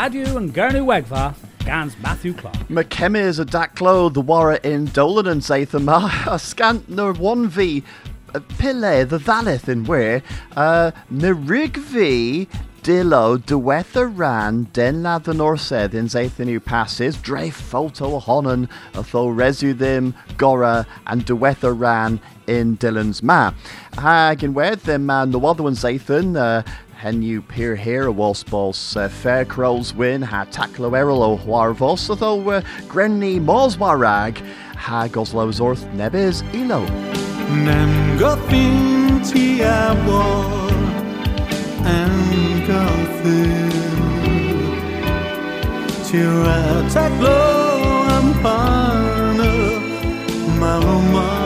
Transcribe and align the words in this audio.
Radu 0.00 0.34
and 0.34 0.54
Gernu 0.54 0.86
Wegva, 0.86 1.34
Gans 1.66 1.94
Matthew 1.98 2.32
Clark. 2.32 2.56
McKemmis 2.70 3.38
a 3.38 3.44
Daclo, 3.44 4.10
the 4.10 4.22
Warra 4.22 4.58
in 4.64 4.86
Dolan 4.86 5.26
and 5.26 5.42
Zathama, 5.42 6.26
a 6.26 6.38
scant 6.38 6.88
nor 6.88 7.12
one 7.12 7.48
V, 7.48 7.84
Pille 8.56 9.04
the 9.04 9.18
Valith 9.18 9.68
in 9.68 9.84
where, 9.84 10.22
uh, 10.56 10.92
Nerigvi 11.12 12.48
Dillo 12.82 13.36
diwetha 13.36 14.10
ran 14.16 14.68
den 14.72 15.02
la 15.02 15.18
the 15.18 15.34
norsedd 15.34 15.92
in 15.92 16.06
Zathanu 16.06 16.64
passes, 16.64 17.16
dre 17.16 17.50
photo 17.50 18.18
honan 18.18 18.70
atho 18.94 19.36
resu 19.36 19.76
them 19.76 20.14
gora 20.38 20.86
and 21.06 21.26
diwetha 21.26 21.78
ran 21.78 22.18
in 22.46 22.78
Dylan's 22.78 23.22
ma. 23.22 23.52
Hag 23.98 24.42
in 24.42 24.54
wed 24.54 24.80
them 24.80 25.04
man 25.04 25.30
the 25.30 25.38
one 25.38 25.56
Zathan, 25.56 26.64
uh, 27.00 27.02
hen 27.02 27.22
you 27.22 27.42
peer 27.42 27.76
here 27.76 28.08
a 28.08 28.12
walsballs 28.12 28.96
uh, 28.96 29.08
fair 29.08 29.44
crows 29.44 29.94
win 29.94 30.22
ha 30.22 30.44
taklo 30.44 30.90
erol 30.92 31.22
o 31.22 31.38
huarvos 31.38 32.08
atho 32.14 32.32
uh, 32.52 32.60
grenny 32.88 33.40
moswarag 33.40 34.36
ha 34.76 35.08
goslows 35.08 35.60
orth 35.60 35.84
nebes 35.94 36.42
ilo. 36.54 36.80
Nem 37.64 38.18
gothin 38.18 39.22
ti 39.24 39.62
a 39.62 39.94
and 41.84 42.66
go 42.66 42.84
through. 43.18 43.70
Tira 46.06 46.60
taklo 46.94 47.38
ampana 48.18 49.50
mama 50.60 51.39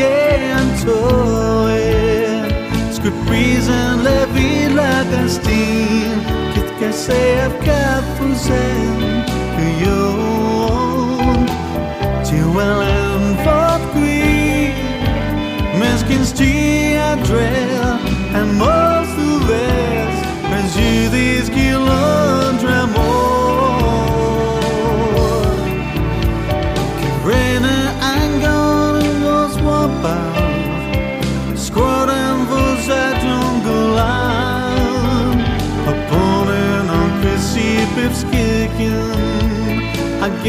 Casquento 0.00 1.68
Scripprisen 2.92 4.02
la 4.02 4.26
villa 4.34 5.04
Castin 5.10 6.24
Kit 6.54 6.68
Casey 6.80 7.46
of 7.46 7.54
Capuzen 7.64 9.24
Que 9.56 9.66
yon 9.84 11.46
Till 12.24 12.60
en 12.60 13.36
fått 13.44 13.82
queen 13.92 14.72
Meskins 15.78 16.32
tia 16.32 17.16
drill 17.26 17.89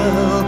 smile. 0.00 0.39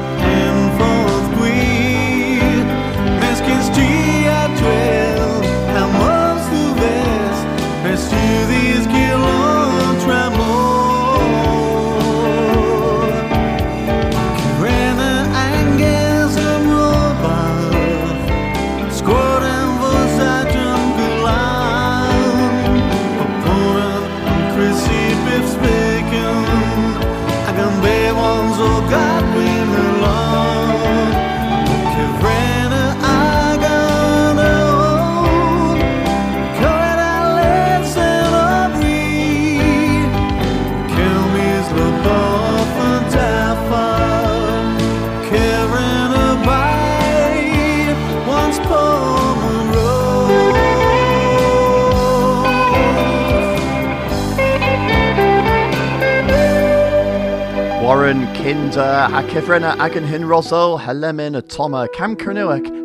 A 59.07 59.23
Kifrena 59.25 59.77
ag 59.79 59.97
an 59.97 60.05
hin 60.05 60.27
Rosso, 60.27 60.79
Helemin 60.79 61.37
a 61.37 61.43
Toma 61.43 61.89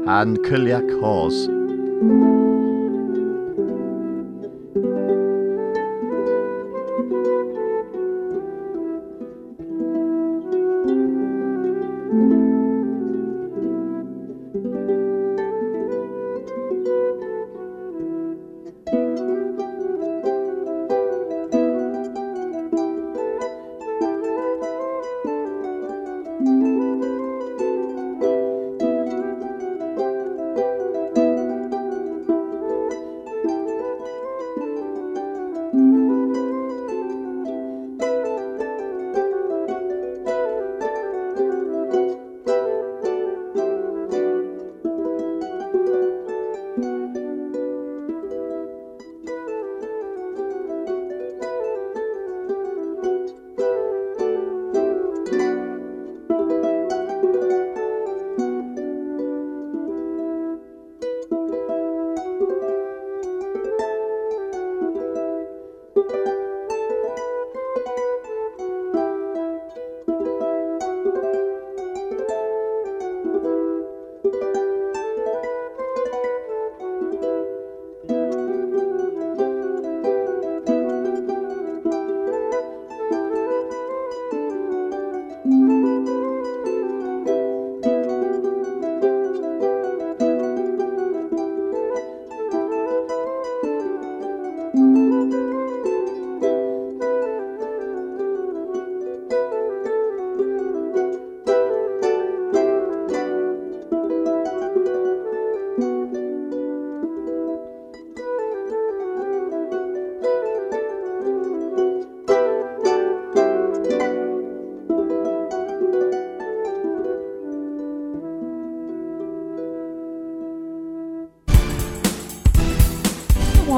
and 0.08 0.40
Kuliak 0.40 1.00
Hawes. 1.00 2.37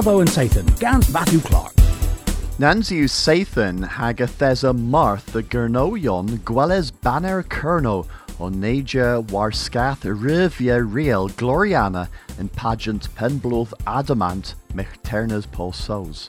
And 0.09 0.27
Satan, 0.27 0.65
Gans 0.79 1.13
Matthew 1.13 1.39
Clark. 1.39 1.71
Nancy 2.57 3.03
Sathan 3.03 3.87
hag 3.87 4.17
marth 4.17 5.25
the 5.25 5.43
Gernoyon 5.43 6.39
Gwelles 6.39 6.91
Banner 7.01 7.43
Kerno 7.43 8.07
on 8.39 8.55
Naja 8.55 9.23
Warscath 9.27 10.01
Rivia 10.01 10.83
Real 10.83 11.29
Gloriana 11.29 12.09
and 12.39 12.51
Pageant 12.51 13.07
Penbloth 13.15 13.71
Adamant 13.85 14.55
Mechternas 14.73 15.45
Polsos. 15.45 16.27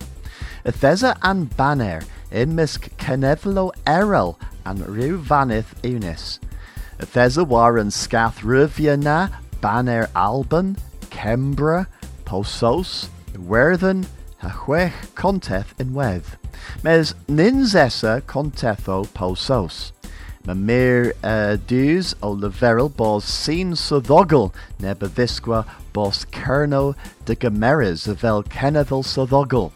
A 0.67 0.73
thesa 0.73 1.17
an 1.23 1.47
Banner 1.47 2.03
in 2.31 2.51
Misk 2.51 2.91
Kenevlo 2.99 3.73
Erel 3.87 4.39
and 4.67 4.81
Riu 4.81 5.21
Vanith 5.21 5.73
Unis. 5.83 6.39
A 6.99 7.07
thesa 7.07 7.47
war 7.47 7.79
and 7.79 7.91
Scath 7.91 8.41
Rivia 8.41 9.03
na 9.03 9.31
Banner 9.63 10.11
Alban, 10.15 10.77
Kembra, 11.11 11.87
Posos, 12.27 13.09
Werthen, 13.41 14.07
ha 14.39 14.49
chwech 14.51 15.15
conteth 15.15 15.75
in 15.79 15.95
wedd. 15.95 16.25
Mes 16.83 17.15
nins 17.29 17.75
essa 17.75 18.23
contetho 18.27 19.07
posos. 19.15 19.93
Ma 20.45 20.55
mir 20.55 21.13
uh, 21.23 21.57
dus 21.67 22.15
o 22.23 22.35
leverel 22.35 22.95
bos 22.95 23.25
sin 23.25 23.73
soddogel 23.73 24.53
neb 24.79 25.01
avisqua 25.01 25.67
bos 25.93 26.25
kerno 26.27 26.95
de 27.25 27.37
gameres 27.37 28.09
a 28.09 28.15
vel 28.15 28.43
kenethel 28.43 29.03
soddogel. 29.03 29.73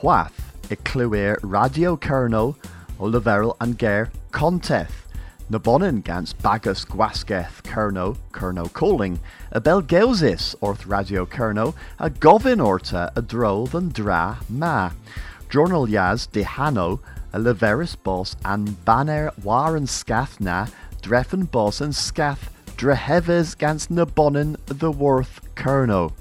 Hwath 0.00 0.54
e 0.70 0.76
cluir 0.76 1.38
radio 1.42 1.96
kerno 1.96 2.56
o 3.00 3.04
leverel 3.04 3.56
and 3.60 3.78
ger 3.78 4.10
conteth. 4.32 5.07
Na 5.50 5.56
bonin 5.58 6.02
gans 6.02 6.34
bagus 6.34 6.84
gwasgeth 6.84 7.62
kerno, 7.62 8.18
kerno 8.32 8.70
calling, 8.74 9.18
a 9.50 9.58
bel 9.58 9.80
gelsis 9.80 10.54
orth 10.60 10.86
radio 10.86 11.24
kerno, 11.24 11.74
a 11.98 12.10
govin 12.10 12.62
orta 12.62 13.10
a 13.16 13.22
drodd 13.22 13.72
and 13.72 13.94
dra 13.94 14.36
ma. 14.50 14.90
Journal 15.48 15.86
yaz 15.86 16.30
de 16.30 16.44
hano, 16.44 17.00
a 17.32 17.38
leveris 17.38 17.96
bos 17.96 18.36
an 18.44 18.76
banner 18.84 19.32
war 19.42 19.74
and 19.74 19.88
scath 19.88 20.38
na, 20.38 20.66
dreffen 21.00 21.50
bos 21.50 21.80
and 21.80 21.94
scath 21.94 22.50
dreheves 22.76 23.56
gans 23.56 23.88
na 23.88 24.04
bonin 24.04 24.54
the 24.66 24.90
worth 24.90 25.40
kerno. 25.54 26.12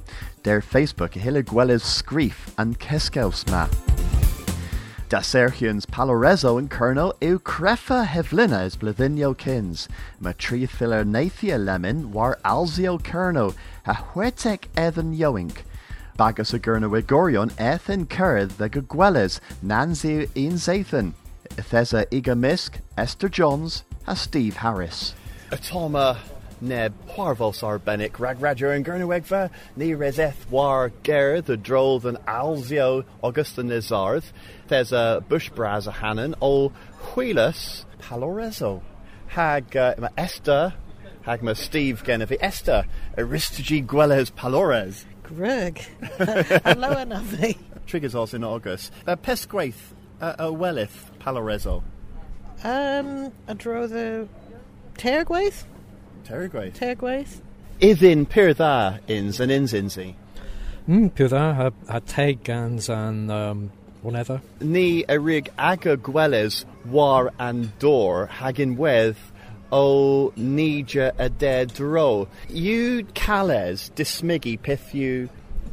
Der 0.44 0.62
Facebook 0.62 1.18
a 1.18 1.19
hille 1.19 1.44
screef 1.81 2.54
and 2.57 2.80
keskeus 2.80 3.46
ma. 5.07 5.18
Da 5.18 5.21
Sergians 5.21 5.85
Palorezo 5.85 6.57
and 6.57 6.69
Kerno 6.69 7.14
eu 7.21 7.40
crefa 7.40 8.06
hevlina 8.06 8.66
is 8.66 8.76
blethinio 8.76 9.37
kins, 9.37 9.87
ma 10.19 10.33
tri 10.37 10.66
filler 10.66 11.04
nathia 11.04 11.57
lemon 11.64 12.11
war 12.11 12.37
alzio 12.44 13.02
Kerno, 13.02 13.56
a 13.85 13.94
huetek 13.94 14.68
ethan 14.76 15.18
yoink. 15.18 15.64
Bagus 16.18 16.54
a 16.54 16.59
gurna 16.59 16.90
wigorion 16.90 17.52
ethan 17.59 18.06
curd 18.06 18.52
the 18.52 18.69
gagweles, 18.69 19.40
nanzi 19.64 20.30
in 20.35 20.54
zathan. 20.54 21.14
Ethesa 21.56 22.06
Iga 22.07 22.37
Misk, 22.37 22.80
Esther 22.97 23.30
Johns, 23.30 23.83
a 24.06 24.16
Steve 24.16 24.57
Harris. 24.57 25.14
Atoma 25.52 26.18
neb 26.59 26.94
parvos 27.07 27.61
arbenic 27.61 28.11
ragradio 28.14 28.76
and 28.76 28.85
gernawegva 28.85 29.49
ni 29.76 29.94
reseth 29.94 30.49
war 30.49 30.92
ger 31.04 31.42
the 31.42 31.57
droll 31.57 31.99
than 31.99 32.18
alzio 32.28 33.04
augusta 33.23 33.61
nizarth 33.61 34.31
there's 34.68 34.92
a 34.92 35.23
bushbraz 35.30 35.87
a 35.87 35.92
hanan 35.92 36.33
o 36.42 36.71
huilas 37.02 37.85
palorezo 38.02 38.81
hag 39.28 39.76
uh, 39.76 39.94
Esther 40.18 40.73
hag 41.23 41.44
ma 41.44 41.54
Steve 41.54 42.04
genevi 42.04 42.37
Esther 42.42 42.85
aristigi 43.18 43.85
gwelles 43.85 44.31
palores 44.31 45.06
Greg. 45.23 45.78
Hello, 46.64 47.04
lovely. 47.04 47.57
triggers 47.85 48.16
us 48.16 48.33
in 48.33 48.44
August 48.44 48.94
uh, 49.06 49.16
pesgwaith 49.16 49.94
uh, 50.21 50.35
a 50.40 50.45
wellith 50.45 51.11
palorezo 51.19 51.83
Um, 52.64 53.31
a 53.47 53.54
dro 53.54 53.85
the 53.85 54.28
Tergwaith? 54.95 55.66
Tergwaith 56.28 56.74
Tergwaith? 56.78 57.42
Idhin 57.80 58.28
pirtha 58.28 59.00
ins 59.07 59.40
and 59.40 59.52
ins 59.52 59.74
insi 59.74 60.16
Mm, 60.88 61.12
pwy 61.12 61.28
dda, 61.28 61.68
a, 61.68 61.98
a 61.98 62.00
teg 62.00 62.44
gans 62.44 62.88
an 62.90 63.30
um, 63.30 63.72
whatever. 64.02 64.42
ni 64.62 65.04
a 65.10 65.19
rig 65.19 65.50
aga 65.57 65.98
gwelys 65.98 66.64
war 66.86 67.31
and 67.38 67.78
door 67.80 68.28
hagin 68.28 68.78
wedd 68.78 69.18
o 69.69 70.31
nija 70.38 71.12
a 71.18 71.28
dead 71.28 71.74
dro. 71.74 72.30
You 72.48 73.04
cales 73.14 73.92
dismigi 73.98 74.57
pithu 74.57 75.28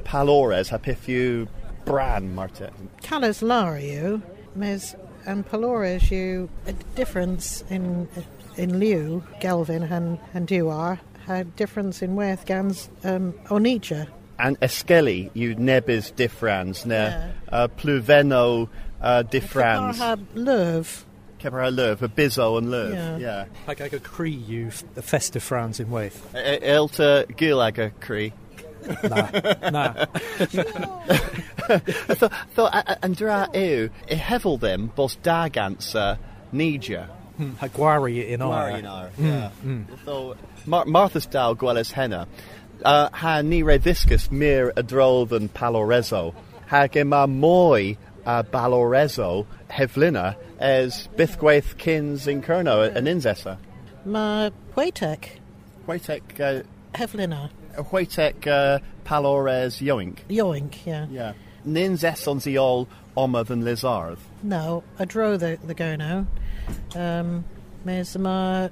palores 0.04 0.70
ha 0.70 0.78
pithu 0.78 1.46
bran 1.84 2.34
marta. 2.34 2.72
Callas 3.02 3.40
Lariu, 3.40 4.20
mes 4.56 4.96
and 5.26 5.48
Palores 5.48 6.10
you 6.10 6.50
a 6.66 6.72
difference 6.96 7.62
in 7.70 8.08
in 8.56 8.78
Liu, 8.78 9.22
Gelvin 9.40 9.90
and 9.90 10.18
and 10.32 10.46
Duar 10.48 10.98
had 11.26 11.56
difference 11.56 12.02
in 12.02 12.16
Worth 12.16 12.46
Gans 12.46 12.88
um 13.04 13.32
Onija. 13.46 14.06
And 14.38 14.58
esceli 14.60 15.30
you 15.34 15.54
nebis 15.56 16.12
diffrans 16.14 16.84
ne 16.86 16.94
Yeah. 16.94 17.30
uh, 17.52 17.68
pluveno 17.68 18.68
uh, 19.00 19.22
diffrans. 19.22 19.98
Had 19.98 20.26
love. 20.34 21.04
Kebra 21.38 21.70
Löv, 21.70 22.00
a 22.00 22.08
Bizzo 22.08 22.56
and 22.58 22.68
Löv. 22.68 22.94
Yeah. 22.94 23.18
yeah. 23.18 23.44
Like 23.66 23.80
like 23.80 23.92
a 23.92 24.00
Cree 24.00 24.30
you 24.30 24.70
the 24.94 25.02
festive 25.02 25.42
frowns 25.42 25.78
in 25.78 25.88
Waith. 25.88 26.18
Elta 26.34 27.26
Gilaga 27.36 27.92
Cree. 28.00 28.32
Nah, 29.02 29.30
nah. 29.70 30.04
Tho, 32.18 32.28
tho, 32.54 32.66
and 33.02 33.16
dra 33.16 33.48
ew, 33.54 33.88
e 34.10 34.14
hevel 34.14 34.60
them 34.60 34.92
bos 34.94 35.16
dagansa 35.22 36.18
Nija. 36.52 37.08
A 37.08 37.13
gwari 37.38 38.28
in 38.28 38.42
our. 38.42 38.70
Marinar, 38.70 39.10
yeah. 39.18 39.50
Tho, 40.04 40.36
Mar- 40.66 40.86
Martha's 40.86 41.26
Dow 41.26 41.54
Gwellis 41.54 41.92
Henna. 41.92 42.26
Uh, 42.84 43.08
ha 43.12 43.40
ni 43.42 43.62
reviscus 43.62 44.30
mir 44.30 44.72
adrodd 44.76 45.32
yn 45.32 45.48
palorezo. 45.48 46.34
Ha 46.66 46.86
gema 46.88 47.26
moi 47.26 47.96
a 48.26 48.42
balorezo 48.44 49.46
heflina 49.70 50.36
as 50.58 51.08
bithgwaith 51.16 51.76
kins 51.78 52.26
in 52.26 52.42
kerno 52.42 52.90
yn 52.94 53.06
inzessa. 53.06 53.58
Ma 54.04 54.50
Waitek, 54.76 55.28
Waitek, 55.86 56.40
uh, 56.40 56.62
Hevlina, 56.94 57.50
Waitek 57.76 58.46
uh, 58.46 58.78
palores 59.04 59.80
yoink. 59.80 60.18
Yoink, 60.28 60.84
yeah. 60.84 61.06
Yeah. 61.10 61.32
Ninzess 61.66 62.28
on 62.28 62.38
the 62.40 62.58
all 62.58 62.88
ommer 63.16 63.44
than 63.44 63.64
lizard. 63.64 64.18
No, 64.42 64.82
I 64.98 65.04
draw 65.04 65.36
the, 65.36 65.58
the 65.64 65.74
go 65.74 65.96
now. 65.96 66.26
Um, 66.94 67.44
Mes 67.84 68.16
ma 68.16 68.68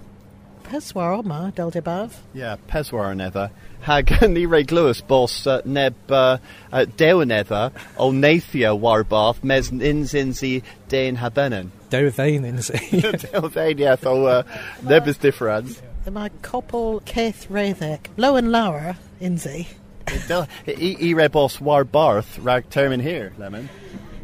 Peswar 0.64 1.18
Oma, 1.18 1.52
Del 1.54 1.70
Debav. 1.70 2.12
Yeah, 2.32 2.56
Peswar 2.68 3.14
nether. 3.16 3.50
Hag 3.80 4.22
ni 4.30 4.46
reg 4.46 4.70
Lewis 4.70 5.00
bos 5.00 5.46
uh, 5.46 5.60
neb 5.64 5.94
uh, 6.08 6.38
uh, 6.72 6.84
dew 6.96 7.24
nether 7.24 7.72
o 7.98 8.10
nathia 8.12 8.78
warbath 8.78 9.42
mes 9.42 9.70
inzinzi 9.70 10.62
dein 10.88 11.16
habenen. 11.16 11.70
Do 11.90 12.10
they 12.10 12.36
in 12.36 12.42
Dew 12.44 12.52
dein 12.60 13.78
yeah, 13.78 13.96
so 13.96 14.26
uh, 14.26 14.42
neb 14.82 15.06
is 15.08 15.18
different. 15.18 15.82
Ma 16.10 16.28
Koppel 16.42 17.04
Keith 17.04 17.46
Rathek, 17.50 18.06
Low 18.16 18.36
and 18.36 18.50
Lower, 18.50 18.96
Inzi. 19.20 19.66
Del- 20.28 20.48
I 20.66 20.96
I 21.00 21.12
re 21.12 21.28
bos 21.28 21.58
warbarth 21.58 22.42
rag 22.42 22.70
term 22.70 22.92
in 22.92 23.00
here, 23.00 23.32
lemon. 23.36 23.68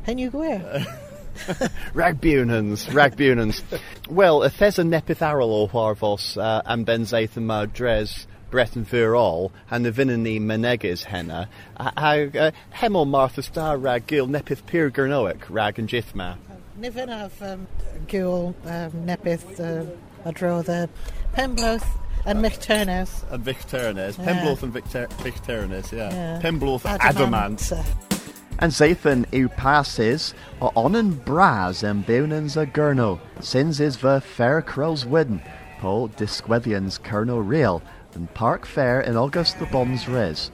Hen 0.05 0.19
you 0.19 0.31
Gwir. 0.31 0.87
Ragbunans, 1.95 2.87
ragbunans. 2.91 3.63
well, 4.09 4.43
if 4.43 4.59
there's 4.59 4.79
a 4.79 4.83
nepith 4.83 5.23
arol 5.23 5.51
or 5.51 5.69
warvos 5.69 6.37
uh, 6.41 6.63
and 6.67 6.87
benzatham 6.87 7.51
uh, 7.51 7.67
dres 7.67 8.27
Breton 8.51 8.85
Virol 8.87 9.51
and 9.71 9.85
the 9.85 9.93
Vinani 9.93 10.41
Meneges 10.41 11.05
henna, 11.05 11.49
uh, 11.77 11.91
uh, 11.97 12.51
hemel 12.75 13.07
Martha 13.07 13.43
Star 13.43 13.77
rag 13.77 14.07
gil 14.07 14.27
nepith 14.27 14.65
pir 14.67 14.91
gernoic 14.91 15.43
rag 15.49 15.79
and 15.79 15.89
jithma. 15.89 16.37
Nifin 16.81 17.09
of 17.11 17.43
um, 17.43 17.67
Gul, 18.07 18.55
um, 18.65 18.93
Nepith, 19.05 19.59
uh, 19.59 19.85
the 20.25 20.89
Pembloth 21.35 21.85
and 22.25 22.39
Michternes. 22.41 23.25
And 23.33 23.45
Victorines, 23.45 24.19
Yeah. 24.19 24.25
Pembloth 24.25 24.63
and 24.63 25.93
yeah. 25.93 26.11
Yeah. 26.13 26.41
Pembloth 26.41 26.87
Adamant. 26.87 27.73
And 28.61 28.73
Zathan 28.73 29.25
u 29.33 29.49
passes 29.49 30.35
o 30.61 30.73
onen 30.75 31.25
bras 31.25 31.85
and 31.85 32.05
beunens 32.05 32.57
a 32.57 32.67
gurno, 32.67 33.21
sins 33.41 33.79
is 33.79 33.95
ver 33.95 34.19
fair 34.19 34.63
crows 34.63 35.05
widden, 35.05 35.41
po 35.79 36.09
disquethians 36.09 36.99
kerno 37.01 37.39
real, 37.39 37.83
and 38.15 38.35
park 38.35 38.67
fair 38.67 39.01
in 39.01 39.17
August 39.17 39.61
the 39.61 39.67
bombs 39.67 40.09
res. 40.09 40.51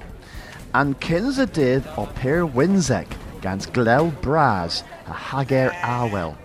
And 0.75 1.01
kins 1.01 1.39
a 1.39 1.47
did 1.47 1.83
o 1.97 2.05
per 2.05 2.47
winsek, 2.47 3.09
gans 3.41 3.65
glew 3.65 4.11
bras, 4.21 4.85
a 5.07 5.15
hager 5.15 5.71
awel. 5.83 6.37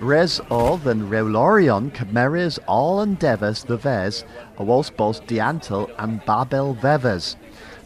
Res 0.00 0.40
all 0.48 0.78
than 0.78 1.10
Reulorion 1.10 1.92
cameras 1.92 2.58
all 2.66 3.04
devas 3.04 3.64
the 3.64 3.76
ves, 3.76 4.24
a 4.56 4.64
was 4.64 4.88
bos 4.88 5.20
diantel 5.20 5.90
and 5.98 6.24
babel 6.24 6.74
veves. 6.74 7.36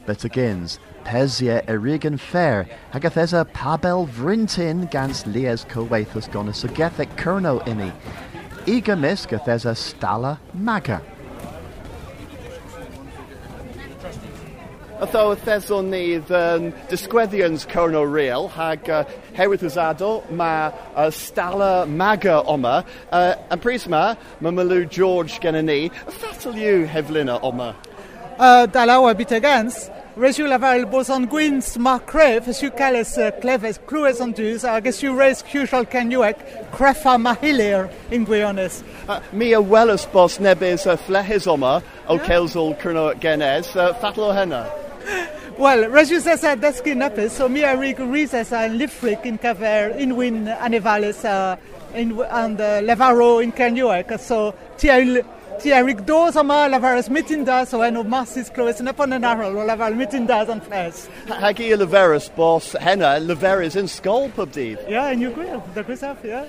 But 0.06 0.24
agains, 0.24 0.78
Pesia 1.08 1.64
erigan 1.64 2.20
fair, 2.20 2.68
agathesa 2.92 3.50
pabel 3.54 4.06
vrintin 4.06 4.90
gans 4.90 5.26
lies 5.26 5.64
coethus 5.64 6.28
gonus 6.28 6.68
agethic 6.68 7.08
kerno 7.16 7.66
inni. 7.66 7.90
Egamis 8.66 9.26
gathesa 9.26 9.72
stala 9.72 10.38
maga. 10.52 11.00
Although 15.00 15.34
theson 15.36 15.88
ni 15.88 16.18
the 16.18 16.74
disquethians 16.88 17.66
corno 17.66 18.02
real 18.02 18.48
hag 18.48 18.90
uh, 18.90 19.04
herwythusado 19.32 20.30
ma 20.30 20.72
uh, 20.94 21.06
stala 21.06 21.88
maga 21.88 22.42
oma 22.42 22.84
uh, 23.12 23.34
and 23.50 23.62
prisma 23.62 24.18
ma 24.40 24.50
malu 24.50 24.84
George 24.84 25.40
genani 25.40 25.90
fatal 25.90 26.54
you 26.54 26.86
hevlina 26.86 27.42
oma. 27.42 27.74
Uh, 28.38 28.66
Dalawa 28.66 29.16
bitegans, 30.18 30.28
Resu 30.28 30.48
laval 30.48 30.84
boson 30.86 31.26
gwins 31.26 31.78
ma 31.78 31.98
cref, 31.98 32.52
su 32.54 32.70
cales 32.70 33.18
uh, 33.18 33.30
cleves 33.40 33.78
crues 33.86 34.20
on 34.20 34.32
dus, 34.32 34.64
agus 34.64 34.98
su 34.98 35.14
res 35.14 35.42
crucial 35.42 35.84
canuec, 35.84 36.36
crefa 36.70 37.20
ma 37.20 37.34
hilir 37.34 37.90
in 38.10 38.24
Guiones. 38.24 38.82
Uh, 39.08 39.20
Mia 39.32 39.60
wellus 39.60 40.10
bos 40.12 40.38
nebis 40.38 40.86
uh, 40.86 40.96
flehis 40.96 41.46
oma 41.46 41.82
o 42.08 42.18
kelzol 42.18 42.78
kerno 42.78 43.14
genes 43.20 43.76
uh, 43.76 43.92
fatal 43.94 44.24
o 44.24 44.32
henna. 44.32 44.70
Well, 45.58 45.90
Resu 45.90 46.20
sesa 46.20 46.54
deski 46.56 46.94
napis, 46.94 47.30
so 47.30 47.48
mi 47.48 47.62
a 47.62 47.76
rig 47.76 47.98
rises 47.98 48.52
a 48.52 48.68
lifrik 48.68 49.26
in 49.26 49.38
caver 49.38 49.96
in 49.96 50.14
win 50.14 50.46
anevales 50.46 51.24
uh, 51.24 51.56
in 51.96 52.12
and 52.30 52.60
uh, 52.60 52.80
levaro 52.80 53.42
in 53.42 53.50
canuec, 53.50 54.20
so 54.20 54.54
tiel 54.76 55.24
Tia 55.60 55.82
rig 55.84 56.06
dos 56.06 56.36
ama 56.36 56.68
lavaras 56.70 57.08
mitindas, 57.08 57.68
so 57.68 57.82
eno 57.82 58.04
massis 58.04 58.48
cloes 58.48 58.80
nepon 58.80 59.12
an 59.12 59.24
arrow, 59.24 59.50
lavar 59.52 59.92
mitindas 59.92 60.48
and 60.48 60.62
fles. 60.62 61.08
Hagi 61.26 61.70
leverus 61.70 62.34
bos 62.36 62.72
henna 62.74 63.18
leveris 63.20 63.74
in 63.74 63.88
skull 63.88 64.28
pubdid. 64.28 64.78
Yeah, 64.88 65.08
and 65.08 65.20
you 65.20 65.30
grill, 65.30 65.64
the 65.74 65.82
Christoph, 65.82 66.24
yeah. 66.24 66.46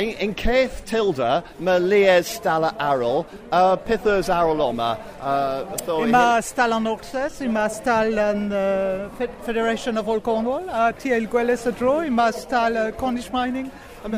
In, 0.00 0.08
in 0.16 0.34
Keith 0.34 0.82
Tilda, 0.86 1.44
ma 1.58 1.76
lies 1.76 2.26
stala 2.26 2.74
arol, 2.78 3.26
uh, 3.52 3.76
pithers 3.76 4.30
aroloma, 4.30 4.98
uh, 5.20 5.76
tho- 5.84 6.04
Ima 6.04 6.40
stal 6.40 6.74
an 6.74 6.86
Oxes, 6.86 7.42
ima 7.42 7.68
stal 7.68 8.16
an 8.30 8.50
uh, 8.50 9.10
Fed- 9.18 9.34
Federation 9.42 9.98
of 9.98 10.08
All 10.08 10.18
Cornwall, 10.20 10.70
uh, 10.70 10.90
TL 10.92 11.28
Gwellis 11.28 11.66
a 11.66 11.72
dro, 11.72 12.00
ima 12.00 12.32
stal 12.32 12.76
uh, 12.78 12.92
Cornish 12.92 13.30
Mining. 13.30 13.70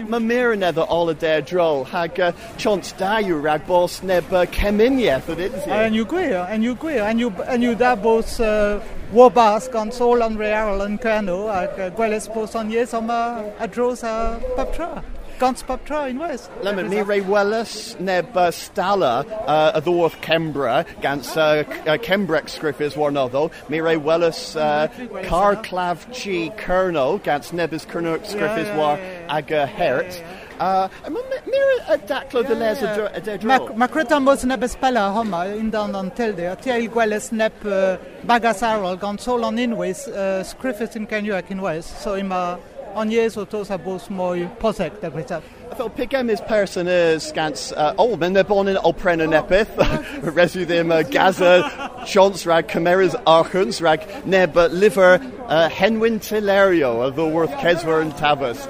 Ma 0.06 0.20
mira 0.20 0.54
nether 0.54 0.82
all 0.82 1.08
a 1.08 1.14
dare 1.14 1.42
dro, 1.42 1.82
hag 1.82 2.20
uh, 2.20 2.30
chont 2.58 2.94
dayu 2.96 3.42
rag 3.42 3.66
bos 3.66 4.04
neb 4.04 4.32
uh, 4.32 4.46
keminyeth 4.46 5.28
at 5.30 5.40
it. 5.40 5.52
And 5.66 5.96
you 5.96 6.06
gwir, 6.06 6.46
and 6.48 6.62
you 6.62 6.76
gwir, 6.76 7.02
and 7.10 7.18
you, 7.18 7.30
and 7.48 7.60
you 7.60 7.74
da 7.74 7.96
bos 7.96 8.38
uh, 8.38 8.80
Wobas 9.12 9.66
gan 9.72 9.90
sol 9.90 10.22
an 10.22 10.36
real 10.36 10.82
an 10.82 10.96
Kerno, 10.98 11.50
ag 11.52 11.70
uh, 11.80 11.90
Gwellis 11.96 12.32
bos 12.32 12.54
an 12.54 12.70
yes 12.70 12.94
uh, 12.94 13.50
a 13.58 13.66
dros 13.66 14.04
a 14.04 14.40
paptra. 14.54 15.02
Gans 15.42 15.60
paptra 15.64 16.08
in 16.08 16.20
West. 16.20 16.52
Lemon, 16.62 16.88
mi 16.88 17.02
re 17.02 17.20
wellus 17.20 17.98
neb 17.98 18.36
uh, 18.36 18.52
stala 18.52 19.26
uh, 19.48 19.72
adorth 19.74 20.14
Kembra, 20.20 20.86
gans 21.00 21.36
uh, 21.36 21.64
uh, 21.66 21.96
Kembrex 21.96 22.56
scriffis 22.56 22.96
war 22.96 23.10
notho, 23.10 23.50
mi 23.68 23.80
re 23.80 23.96
wellus 23.96 24.54
uh, 24.54 24.86
car 25.24 25.56
clav 25.56 26.06
chi 26.12 26.54
kerno, 26.56 27.20
gans 27.24 27.50
nebis 27.50 27.84
kerno 27.84 28.20
scriffis 28.20 28.66
yeah, 28.66 28.78
war 28.78 28.96
yeah, 28.96 29.18
yeah. 29.18 29.36
aga 29.36 29.66
hert. 29.66 30.22
Uh, 30.60 30.88
Mira 31.08 31.76
a 31.88 31.98
daclo 31.98 32.46
de 32.46 32.54
les 32.54 32.80
a 32.80 33.10
a 33.12 33.20
de 33.20 33.44
Ma, 33.44 33.58
dro. 33.58 33.74
ma 33.74 33.88
cretan 33.88 34.24
bos 34.24 34.44
neb 34.44 34.60
espella 34.60 35.12
homa 35.12 35.46
in 35.46 35.70
dan 35.70 35.96
an 35.96 36.12
telde, 36.12 36.56
TL 36.62 36.88
Gwellis 36.88 37.32
neb 37.32 37.66
uh, 37.66 37.96
bagas 38.24 38.62
arol 38.62 38.94
gan 38.94 39.18
sol 39.18 39.44
an 39.44 39.56
inwes, 39.56 40.06
uh, 40.06 40.44
scriffis 40.44 40.94
in 40.94 41.08
Kenyuak 41.08 41.50
in 41.50 41.60
West, 41.60 42.00
so 42.00 42.14
ima 42.14 42.60
an 42.94 43.10
yes 43.10 43.36
o 43.36 43.44
tos 43.44 43.70
a 43.70 43.78
bos 43.78 44.10
moi 44.10 44.46
posek 44.60 45.00
da 45.00 45.10
Christoph. 45.10 45.44
I 45.70 45.74
thought 45.74 45.96
Pigem 45.96 46.30
is 46.30 46.40
person 46.42 46.86
is 46.88 47.22
scans 47.22 47.72
uh, 47.72 47.94
oh 47.98 48.16
men 48.16 48.32
they're 48.32 48.44
born 48.44 48.68
in 48.68 48.76
Olpren 48.76 49.22
and 49.22 49.32
Epith 49.32 49.66
resu 50.20 50.66
them 50.66 50.92
uh, 50.92 51.02
Gaza 51.02 52.04
Chance 52.06 52.46
rag 52.46 52.68
Chimeras 52.68 53.14
Archons 53.26 53.80
rag 53.80 54.06
neb 54.26 54.56
uh, 54.56 54.66
liver 54.66 55.14
uh, 55.46 55.68
Henwin 55.68 56.18
Tilerio 56.20 57.14
the 57.14 57.26
worth 57.26 57.50
Kesver 57.52 58.02
and 58.02 58.12
Tavus 58.12 58.66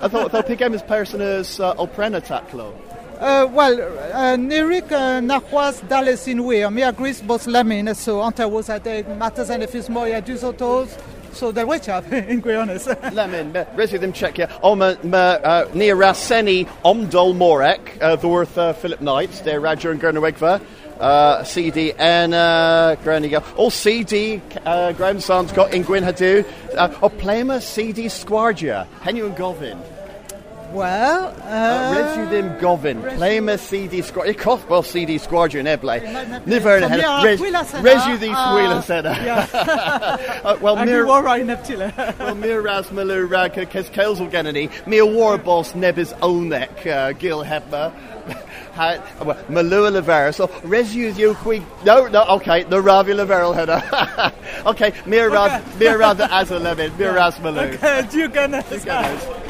I 0.00 0.08
thought 0.08 0.32
though 0.32 0.42
Pigem 0.42 0.74
is 0.74 0.82
person 0.82 1.20
is 1.20 1.60
uh, 1.60 1.74
Olpren 1.74 2.20
ataklo 2.20 2.74
Uh, 3.14 3.46
well, 3.52 3.80
uh, 3.80 4.36
Nirik 4.36 4.90
uh, 4.90 5.20
nachwas 5.20 5.88
dales 5.88 6.26
in 6.26 6.42
we, 6.44 6.68
mi 6.68 6.82
agris 6.82 7.24
bos 7.24 7.46
lemin, 7.46 7.94
so 7.94 8.18
anta 8.18 8.50
was 8.50 8.68
at 8.68 8.82
the 8.82 9.04
matters 9.16 9.50
and 9.50 9.62
if 9.62 9.72
it's 9.72 9.88
more 9.88 10.08
ya 10.08 10.20
dus 10.20 10.42
autos, 10.42 10.98
so 11.34 11.52
der 11.52 11.66
witch 11.66 11.88
up 11.88 12.10
in 12.12 12.40
resu 12.42 14.00
them 14.00 14.12
check 14.12 14.38
yeah 14.38 14.58
oh 14.62 14.74
ma, 14.74 14.94
ma 15.02 15.16
uh, 15.18 15.68
near 15.74 15.96
Raseni 15.96 16.66
Omdol 16.84 17.34
Morek 17.34 18.00
uh, 18.00 18.16
the 18.16 18.28
worth 18.28 18.56
uh, 18.56 18.72
Philip 18.72 19.00
Knight 19.00 19.30
there 19.44 19.60
Roger 19.60 19.90
and 19.90 20.00
Gernowegva 20.00 20.60
uh, 21.00 21.42
CD 21.44 21.92
and 21.92 22.34
uh, 22.34 22.96
Graniga. 23.02 23.42
All 23.56 23.70
CD 23.70 24.40
uh, 24.64 24.92
grandsons 24.92 25.52
got 25.52 25.74
in 25.74 25.82
Gwyn 25.82 26.04
Hadu. 26.04 26.46
Uh, 26.76 26.98
o 27.02 27.08
plema 27.08 27.60
CD 27.60 28.06
Squargia. 28.06 28.86
Henry 29.00 29.22
and 29.22 29.36
Govin. 29.36 29.93
Well, 30.74 31.30
Uh, 31.44 31.54
uh, 31.54 31.94
Res 31.94 32.16
yw 32.18 32.24
ddim 32.32 32.48
gofyn. 32.58 33.00
Ple 33.16 33.28
mae 33.46 33.56
CD 33.62 34.00
Squadron... 34.02 34.32
I 34.34 34.38
coff 34.38 34.64
fel 34.66 34.82
CD 34.82 35.18
Squadron 35.22 35.68
eble. 35.70 36.00
Nifer 36.50 36.80
yn 36.80 36.82
So, 36.82 36.88
hyn. 36.88 36.98
yeah, 36.98 37.22
Res 37.22 37.40
Hwylas 37.40 37.74
yna, 37.78 37.82
res 37.86 38.08
yw 38.10 38.16
ddim 38.18 38.34
a- 38.34 38.46
hwylas 38.56 38.90
yna. 38.96 39.14
Uh, 40.44 40.56
Wel, 40.60 40.76
Ag 40.76 40.88
i 40.88 40.90
mir... 40.90 41.04
warau 41.08 41.44
na 41.46 41.54
tyle. 41.64 41.92
Wel, 42.18 42.34
mir 42.40 42.60
ras 42.64 42.90
mylw 42.90 43.28
rag 43.30 43.54
cys 43.72 43.88
caels 43.94 44.20
o 44.20 44.26
gen 44.32 44.50
ni. 44.56 44.66
Mi 44.86 44.98
o 45.00 45.06
war 45.06 45.38
bos 45.38 45.72
nebys 45.78 46.12
ownec 46.26 46.82
uh, 46.90 47.12
gil. 47.22 47.44
Mylw 49.48 49.86
y 49.86 49.90
lefer. 49.94 50.32
So, 50.34 50.50
res 50.64 50.92
yw 50.96 51.12
yw 51.14 51.34
chwi... 51.44 51.60
No, 51.86 52.08
no, 52.08 52.24
okay. 52.40 52.64
No 52.68 52.82
rafi 52.82 53.14
leferol 53.14 53.54
hynna. 53.56 53.78
okay, 54.72 54.92
mir 55.06 55.30
ras... 55.30 55.62
Mir 55.78 55.98
ras 55.98 56.18
as 56.20 56.50
a 56.50 56.58
lefyd. 56.58 56.98
Mir 56.98 57.14
ras 57.14 57.38
mylw. 57.38 57.78
Diw 58.10 58.28
gynnes. 58.34 58.74
Imeth 58.74 59.43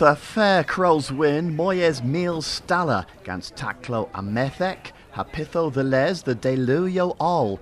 a 0.00 0.14
fair 0.14 0.62
Crow's 0.62 1.10
win 1.10 1.56
Moyes 1.56 2.00
Meal 2.04 2.40
Stala 2.40 3.04
Taclo 3.50 4.08
a 4.14 4.22
Amethek, 4.22 4.92
Hapitho 5.12 5.72
the 5.72 5.82
Les 5.82 6.22
the 6.22 6.36
Deluyo 6.36 7.16
All. 7.18 7.58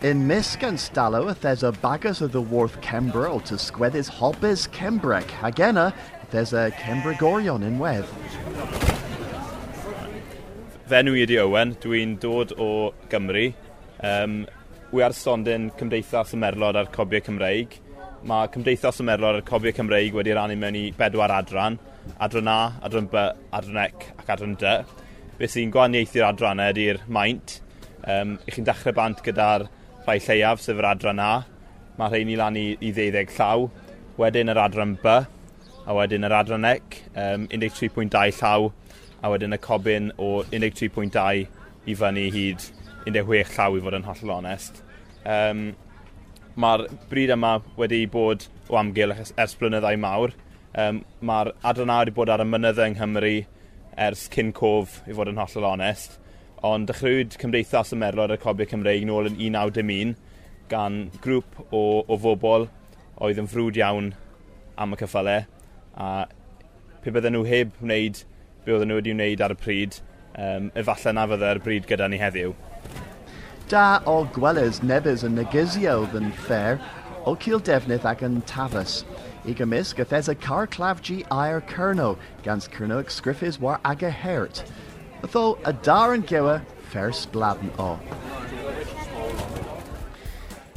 In 0.00 0.26
Misk 0.26 0.66
and 0.66 0.76
Stalo, 0.76 1.38
there's 1.38 1.62
a 1.62 1.70
bagus 1.70 2.20
of 2.20 2.32
the 2.32 2.42
Worth 2.42 2.80
Cembro 2.80 3.40
to 3.44 3.54
Squethis 3.54 4.08
Hobbes 4.08 4.66
Kembrek. 4.66 5.28
Agena, 5.40 5.94
there's 6.32 6.52
a 6.52 6.72
Cembregorion 6.72 7.62
in 7.62 7.78
Wedd. 7.78 8.04
Fenw 10.90 11.14
i 11.14 11.22
ydi 11.22 11.38
Owen, 11.38 11.76
dwi'n 11.78 12.18
dod 12.18 12.56
o 12.58 12.92
Gymru. 13.12 13.52
Um, 14.02 14.40
wi 14.90 15.06
ar 15.06 15.14
stondin 15.14 15.70
Cymdeithas 15.78 16.34
y 16.34 16.42
Merlod 16.42 16.74
a'r 16.74 16.90
Cobiau 16.90 17.22
Cymreig. 17.22 17.78
Mae 18.26 18.48
Cymdeithas 18.50 18.98
Ymerlor 18.98 19.36
a 19.38 19.42
Cofio 19.46 19.70
Cymreig 19.70 20.16
wedi 20.16 20.32
rannu 20.34 20.56
mewn 20.58 20.74
i 20.74 20.88
bedwar 20.96 21.30
adran. 21.30 21.76
Adran 22.18 22.48
A, 22.50 22.72
adran 22.82 23.06
B, 23.06 23.20
adran 23.54 23.78
Ec 23.84 24.08
ac 24.18 24.32
adran 24.34 24.56
D. 24.58 24.72
Be 25.38 25.46
sy'n 25.46 25.70
gwahaniaethu'r 25.70 26.26
adrannau 26.26 26.66
e 26.66 26.74
ydy'r 26.74 26.98
maint. 27.06 27.60
Um, 28.02 28.34
I 28.42 28.54
chi'n 28.56 28.66
dechrau 28.66 28.96
bant 28.96 29.22
gyda'r 29.22 29.68
rhai 30.08 30.18
lleiaf, 30.24 30.64
sef 30.64 30.82
yr 30.82 30.90
adran 30.90 31.22
A. 31.22 31.30
Mae 31.98 32.10
rhain 32.10 32.34
i 32.34 32.36
lan 32.40 32.58
i, 32.58 32.66
i 32.82 32.90
ddeuddeg 32.96 33.30
llaw. 33.36 33.68
Wedyn 34.18 34.50
yr 34.50 34.64
adran 34.64 34.96
B, 34.98 35.14
a 35.86 35.94
wedyn 35.94 36.26
yr 36.26 36.34
adran 36.40 36.66
Ec, 36.66 37.02
um, 37.14 37.46
13.2 37.54 38.42
llaw, 38.42 38.70
a 39.22 39.30
wedyn 39.30 39.54
y 39.54 39.62
cobyn 39.62 40.10
o 40.18 40.40
13.2 40.50 41.46
i 41.86 41.94
fyny 42.02 42.30
hyd 42.34 42.66
16 43.06 43.54
llaw 43.54 43.78
i 43.78 43.84
fod 43.86 44.02
yn 44.02 44.10
hollol 44.10 44.40
onest. 44.40 44.82
Um, 45.22 45.68
Mae'r 46.58 46.86
bryd 47.10 47.30
yma 47.30 47.52
wedi 47.78 48.00
bod 48.10 48.46
o 48.68 48.78
amgylch 48.80 49.32
ers 49.38 49.54
blynyddau 49.60 49.98
mawr. 50.02 50.32
Um, 50.74 51.02
Mae'r 51.22 51.52
adran 51.70 51.92
wedi 51.94 52.14
bod 52.16 52.32
ar 52.34 52.42
y 52.42 52.48
mynyddau 52.48 52.90
yng 52.90 52.96
Nghymru 52.98 53.34
ers 54.08 54.24
cyn 54.34 54.50
cof, 54.54 55.00
i 55.06 55.14
fod 55.14 55.30
yn 55.30 55.38
hollol 55.38 55.68
onest. 55.72 56.18
Ond 56.66 56.90
dechreuwyd 56.90 57.36
Cymdeithas 57.38 57.94
y 57.94 58.00
Merlod 58.00 58.34
y 58.34 58.40
Cobiau 58.42 58.66
Cymreig 58.70 59.06
nôl 59.06 59.30
yn 59.30 59.38
1991 59.38 60.16
gan 60.68 61.04
grŵp 61.22 61.62
o, 61.70 61.84
o 62.02 62.18
fobl 62.18 62.66
oedd 63.22 63.38
yn 63.40 63.50
frwd 63.50 63.78
iawn 63.78 64.10
am 64.78 64.94
y 64.94 64.98
cyffylau 65.00 65.46
a 65.98 66.10
pe 67.02 67.14
bydden 67.14 67.34
nhw 67.34 67.46
heb 67.48 67.78
wneud 67.82 68.22
be 68.64 68.74
oedden 68.74 68.90
nhw 68.92 68.98
wedi 69.00 69.14
wneud 69.14 69.42
ar 69.44 69.54
y 69.54 69.58
pryd, 69.58 70.00
um, 70.34 70.72
efallai 70.78 71.14
na 71.16 71.26
fydde'r 71.30 71.62
bryd 71.64 71.86
gyda 71.90 72.10
ni 72.10 72.20
heddiw. 72.20 72.54
Da 73.68 74.00
o 74.06 74.24
gwelys 74.24 74.80
nebys 74.80 75.22
yn 75.26 75.34
negysio 75.36 76.06
yn 76.16 76.30
fair, 76.32 76.78
o 77.28 77.34
cil 77.36 77.60
defnydd 77.60 78.06
ag. 78.08 78.22
I 79.44 79.52
gymysg, 79.52 79.98
if 79.98 80.08
there's 80.08 80.28
a 80.28 80.34
car 80.34 80.66
clav 80.66 81.02
g 81.02 81.22
air 81.30 81.60
kerno, 81.60 82.16
gans 82.42 82.66
kerno 82.66 83.04
war 83.60 83.78
aga 83.84 84.10
hert. 84.10 84.64
Tho 85.20 85.58
a 85.66 85.74
dar 85.74 86.14
yn 86.14 86.22
gewa, 86.22 86.62
fair 86.88 87.10
sbladden 87.10 87.70
o. 87.78 87.98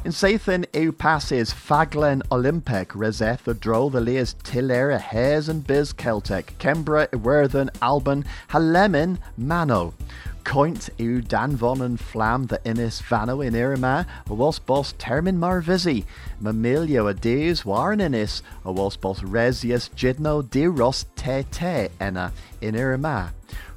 In 0.04 0.12
Sathan 0.12 0.65
yw 0.74 0.92
passes 0.98 1.54
Faglen 1.54 2.24
Olympic 2.32 2.94
reseth 2.96 3.46
the 3.46 3.54
dro 3.54 3.88
the 3.88 4.02
leas 4.02 4.34
Tillera 4.44 5.00
Hares 5.00 5.48
and 5.48 5.65
Biz 5.65 5.94
Celtic, 5.94 6.56
Kembra 6.58 7.08
Iwerthen 7.10 7.70
Alban 7.82 8.26
Halemin 8.50 9.20
Mano. 9.38 9.94
Coint 10.43 10.89
yw 10.97 11.21
Danvon 11.21 11.82
and 11.82 11.99
Flam 11.99 12.47
the 12.47 12.60
Innis 12.65 12.99
Vano 13.01 13.41
in 13.41 13.54
Irima, 13.54 14.06
a 14.27 14.34
was 14.34 14.60
boss 14.60 14.93
Termin 14.93 15.38
Marvisi, 15.38 16.06
Mamilio 16.41 17.10
a 17.10 17.13
Deus 17.13 17.63
war 17.63 17.93
in 17.93 18.01
Innis, 18.01 18.41
a 18.65 18.71
was 18.71 18.97
boss 18.97 19.21
Resius 19.21 19.89
Jidno 19.95 20.49
de 20.49 20.67
Ros 20.67 21.06
Te 21.15 21.43
Te 21.51 21.89
Enna 21.99 22.32
in 22.60 22.75
Irima. 22.75 23.32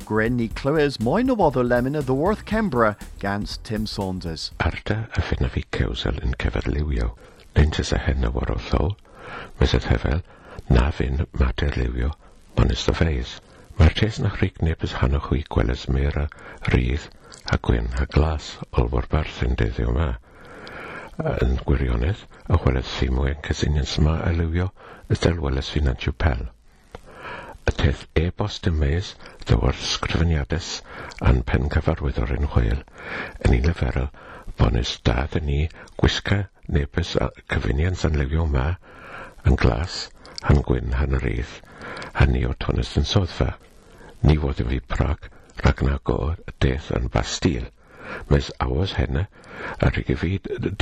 Grin 0.04 0.36
ni 0.36 0.48
clywys 0.48 0.98
moyn 1.00 1.30
o 1.30 1.34
lemon 1.62 1.94
of 1.94 2.06
the 2.06 2.14
Worth 2.14 2.44
Kembra 2.44 2.96
gans 3.18 3.58
Tim 3.62 3.86
Saunders. 3.86 4.50
Arda 4.60 5.08
a 5.14 5.20
fynna 5.20 5.50
fi 5.50 5.64
cewsel 5.72 6.22
yn 6.22 6.34
cyferlywio, 6.38 7.16
leintes 7.54 7.92
a 7.92 7.98
hen 7.98 8.24
y 8.24 8.28
war 8.28 8.50
o 8.50 8.58
tho, 8.70 8.96
mes 9.60 9.74
y 9.74 10.22
na 10.68 10.90
fyn 10.90 11.26
mater 11.38 11.70
liwio, 11.70 12.14
the 12.56 12.94
feis. 12.94 13.40
Mae'r 13.78 13.94
tes 13.98 14.16
na 14.22 14.28
chrig 14.32 14.58
neb 14.66 14.84
ys 14.86 14.92
hanno 15.00 15.18
chwi 15.22 15.40
gwelys 15.54 15.80
mera, 15.94 16.24
rydd, 16.72 17.06
a 17.54 17.56
gwyn, 17.68 17.88
a 18.02 18.04
glas, 18.16 18.50
olfor 18.82 19.08
barth 19.14 19.40
yn 19.46 19.56
deddio 19.62 19.94
ma. 19.96 20.06
Yn 21.46 21.56
gwirionedd, 21.70 22.20
a 22.46 22.58
chwelys 22.62 22.92
ffimwen 22.92 23.40
cysunion 23.48 23.88
sma 23.94 24.14
a 24.28 24.30
liwio, 24.36 24.68
ys 25.10 25.24
del 25.24 25.42
welys 25.46 25.72
financiw 25.74 26.14
pel. 26.24 26.44
Y 27.66 27.74
teth 27.80 28.06
e-bost 28.22 28.70
y 28.70 28.74
mes, 28.78 29.10
ddyw'r 29.48 29.82
sgrifeniadus 29.90 30.70
a'n 31.30 31.42
pen 31.50 31.66
cyfarwyddwr 31.74 32.36
yn 32.38 32.50
hwyl, 32.54 32.86
yn 33.42 33.58
un 33.58 33.68
leferol, 33.72 34.10
bonus 34.60 34.94
dad 35.10 35.34
yn 35.40 35.50
ni 35.50 35.60
gwisga 35.98 36.44
nebys 36.78 37.16
a 37.18 37.32
cyfunians 37.56 38.06
yn 38.06 38.22
liwio 38.22 38.46
ma, 38.54 38.68
yn 39.42 39.58
glas, 39.66 40.04
han 40.46 40.62
gwyn, 40.70 40.94
han 41.02 41.18
rydd, 41.26 41.58
hynny 42.18 42.44
o 42.48 42.52
tonus 42.64 42.94
yn 43.00 43.06
soddfa. 43.08 43.54
Ni 44.24 44.36
fod 44.40 44.60
yn 44.64 44.70
fi 44.72 44.80
Prag, 44.94 45.30
rhag 45.62 45.82
na 45.86 45.98
gor 46.10 46.36
deth 46.64 46.90
yn 46.96 47.10
Bastil. 47.14 47.66
Mes 48.30 48.50
awos 48.64 48.94
henne, 48.98 49.26
a 49.80 49.90
rhyg 49.90 50.12
i 50.12 50.16
fi 50.20 50.30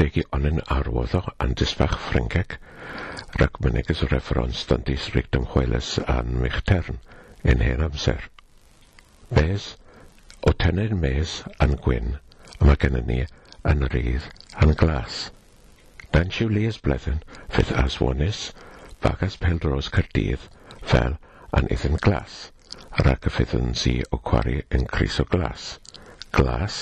degi 0.00 0.24
onen 0.38 0.60
arwoddo 0.76 1.22
an 1.44 1.54
disbach 1.58 1.98
Ffrengeg, 2.06 2.56
rhag 3.38 3.60
myneges 3.64 4.02
referons 4.12 4.64
dan 4.70 4.84
disrig 4.88 5.30
dymchweles 5.34 5.94
an 6.16 6.34
michtern 6.42 6.98
yn 7.52 7.62
hen 7.66 7.84
amser. 7.86 8.26
Mes, 9.38 9.68
o 10.46 10.52
tenyn 10.64 10.98
mes 11.00 11.38
an 11.66 11.76
gwyn, 11.86 12.16
a 12.58 12.66
mae 12.68 12.80
gennym 12.84 13.08
ni 13.08 13.20
yn 13.72 13.86
rydd 13.94 14.26
yn 14.64 14.74
glas. 14.82 15.22
Dan 16.12 16.34
siw 16.34 16.50
Lias 16.52 16.80
bleddyn, 16.84 17.22
fydd 17.54 17.72
as 17.84 18.00
wonis, 18.02 18.42
bagas 19.04 19.38
peldros 19.40 19.88
Cyrdydd, 19.94 20.50
fel 20.92 21.16
an 21.57 21.68
iddyn 21.74 21.96
glas, 22.05 22.33
ar 23.00 23.09
agaffydd 23.14 23.52
yn 23.59 23.70
si 23.83 23.92
o 24.12 24.18
chwarae 24.28 24.64
yn 24.76 24.83
Cris 24.94 25.18
o 25.22 25.24
Glas. 25.35 25.66
Glas, 26.37 26.78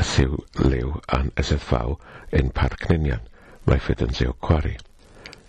a 0.00 0.04
siw 0.10 0.38
liw 0.60 0.94
an 1.16 1.30
SFV 1.42 1.96
yn 2.40 2.48
Parc 2.58 2.86
Ninian, 2.88 3.26
mae 3.66 3.82
ffydd 3.84 4.04
yn 4.06 4.14
si 4.18 4.28
o 4.30 4.32
chwarae. 4.46 4.78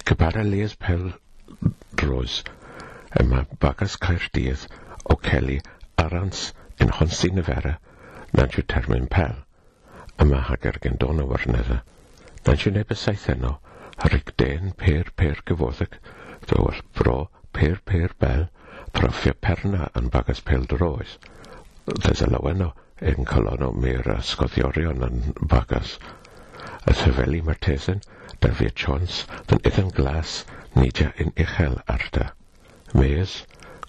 Cybara 0.10 0.43
Lies 0.47 0.75
Pel 0.86 1.05
dros 2.01 2.41
yma 3.21 3.45
Bagas 3.63 3.95
Caerdydd 4.05 4.67
o 5.13 5.17
Celi 5.29 5.62
Arans 6.03 6.49
yn 6.84 6.91
Honsi 6.97 7.31
Nefera, 7.31 7.77
nad 8.36 8.60
yw 8.60 8.65
termyn 8.73 9.08
Pel, 9.15 9.38
yma 10.25 10.43
Hager 10.49 10.81
gen 10.84 10.99
don 11.05 11.23
o 11.23 11.29
Warnedda, 11.31 11.79
nad 12.47 12.67
yw 12.67 12.75
neb 12.75 12.91
y 12.91 12.99
saith 12.99 13.29
enno, 13.36 13.55
eno, 14.03 14.21
den 14.43 14.75
Per, 14.84 15.13
Per, 15.15 15.39
Gyfoddig, 15.47 15.95
Dywell, 16.49 16.84
Bro, 16.99 17.19
per 17.55 17.79
per 17.91 18.15
bel, 18.19 18.47
proffio 18.95 19.33
perna 19.47 19.89
yn 19.99 20.09
bagas 20.11 20.41
pel 20.47 20.65
droes. 20.71 21.17
Dys 21.87 22.23
y 22.25 22.27
lawen 22.31 22.63
o 22.65 22.71
yn 23.11 23.27
colon 23.27 23.63
o 23.65 23.69
mir 23.85 24.07
a 24.11 24.21
sgoddiorion 24.23 25.03
yn 25.07 25.21
bagas. 25.53 25.97
Y 26.87 26.95
thyfeli 26.99 27.41
mae'r 27.47 27.59
tesyn, 27.65 28.01
da 28.43 28.51
fi 28.59 28.69
chons, 28.83 29.21
dyn 29.49 29.63
iddyn 29.71 29.91
glas, 29.97 30.37
nidia 30.75 31.11
yn 31.23 31.33
uchel 31.45 31.77
arda. 31.95 32.29
Mes, 32.93 33.37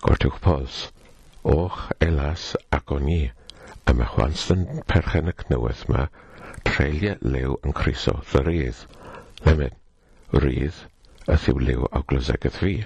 gortwch 0.03 0.41
pos, 0.47 0.81
och 1.43 1.79
elas 2.09 2.49
ac 2.79 2.95
o 2.97 2.99
ni, 3.09 3.21
y 3.87 3.95
mae 3.95 4.11
chwansyn 4.15 4.67
perchen 4.91 5.31
y 5.31 5.37
cnyweth 5.45 5.87
ma, 5.93 6.09
trelia 6.67 7.15
lew 7.23 7.59
yn 7.63 7.75
criso 7.83 8.19
ddyrydd. 8.33 8.87
Lemyn, 9.47 9.75
rydd, 10.35 10.83
y 11.27 11.39
ddiw 11.45 11.63
lew 11.69 11.87
o 11.91 12.03
glosegeth 12.11 12.63
fi. 12.63 12.77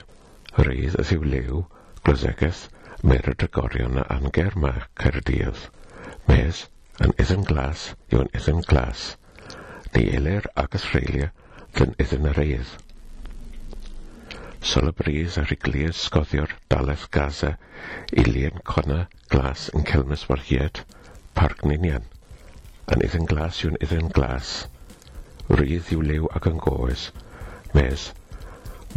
rydd 0.58 0.96
y 0.98 1.06
ddiw 1.06 1.24
liw, 1.32 1.62
glysegeth, 2.06 2.66
mer 3.06 3.28
y 3.30 3.34
dragorion 3.38 4.00
a 4.02 4.04
anger 4.16 4.56
mach 4.58 4.88
cerdydd. 4.98 5.60
Mes, 6.26 6.64
yn 7.04 7.14
iddyn 7.22 7.46
glas 7.48 7.84
yw 8.10 8.24
yn 8.24 8.32
iddyn 8.36 8.64
glas. 8.70 9.04
Ni 9.94 10.02
elir 10.18 10.48
ag 10.62 10.74
Australia 10.78 11.30
dyn 11.78 11.94
iddyn 12.02 12.26
y 12.32 12.34
rydd. 12.36 12.72
Sol 14.72 14.90
y 14.90 14.94
bris 14.98 15.38
ar 15.40 15.54
ei 15.54 15.60
glir 15.66 15.94
sgoddiwr 15.96 16.56
daleth 16.72 17.06
Gaza 17.14 17.54
i 18.12 18.24
cona 18.72 19.00
glas 19.32 19.70
yn 19.72 19.86
celmys 19.92 20.26
warhied, 20.28 20.82
parc 21.38 21.64
ninian. 21.64 22.04
Yn 22.90 23.06
iddyn 23.06 23.30
glas 23.30 23.62
yw'n 23.64 23.78
iddyn 23.86 24.10
glas. 24.18 24.66
Rydd 25.48 25.94
yw 25.94 26.02
liw 26.10 26.28
ag 26.34 26.50
yn 26.50 26.58
goes. 26.58 27.10
Mes, 27.72 28.10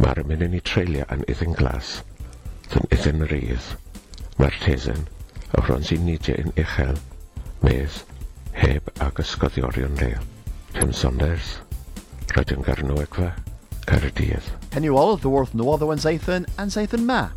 Mae'r 0.02 0.24
mynyn 0.26 0.56
i 0.58 0.60
treulio 0.66 1.04
yn 1.14 1.22
iddyn 1.30 1.54
glas, 1.58 2.00
yn 2.74 2.88
iddyn 2.94 3.22
rydd. 3.30 3.68
Mae'r 4.40 4.56
tesyn, 4.64 5.04
y 5.54 5.62
hron 5.66 5.86
sy'n 5.86 6.02
nidio 6.08 6.34
yn 6.42 6.50
uchel, 6.58 6.98
medd, 7.62 8.00
heb 8.58 8.90
ag 9.04 9.22
ysgoddiorion 9.22 9.94
leol. 10.00 10.26
Tim 10.74 10.90
Saunders, 10.92 11.58
Rydyn 12.34 12.66
Garnwegfa, 12.66 13.30
Caerdydd. 13.86 14.50
Henry 14.72 14.90
Wallace, 14.90 15.22
the 15.22 15.30
Worth 15.30 15.54
No 15.54 15.70
Other 15.70 15.86
One 15.86 15.98
Zathan, 15.98 16.48
and 16.58 16.70
Zathan 16.70 17.06
Ma. 17.06 17.28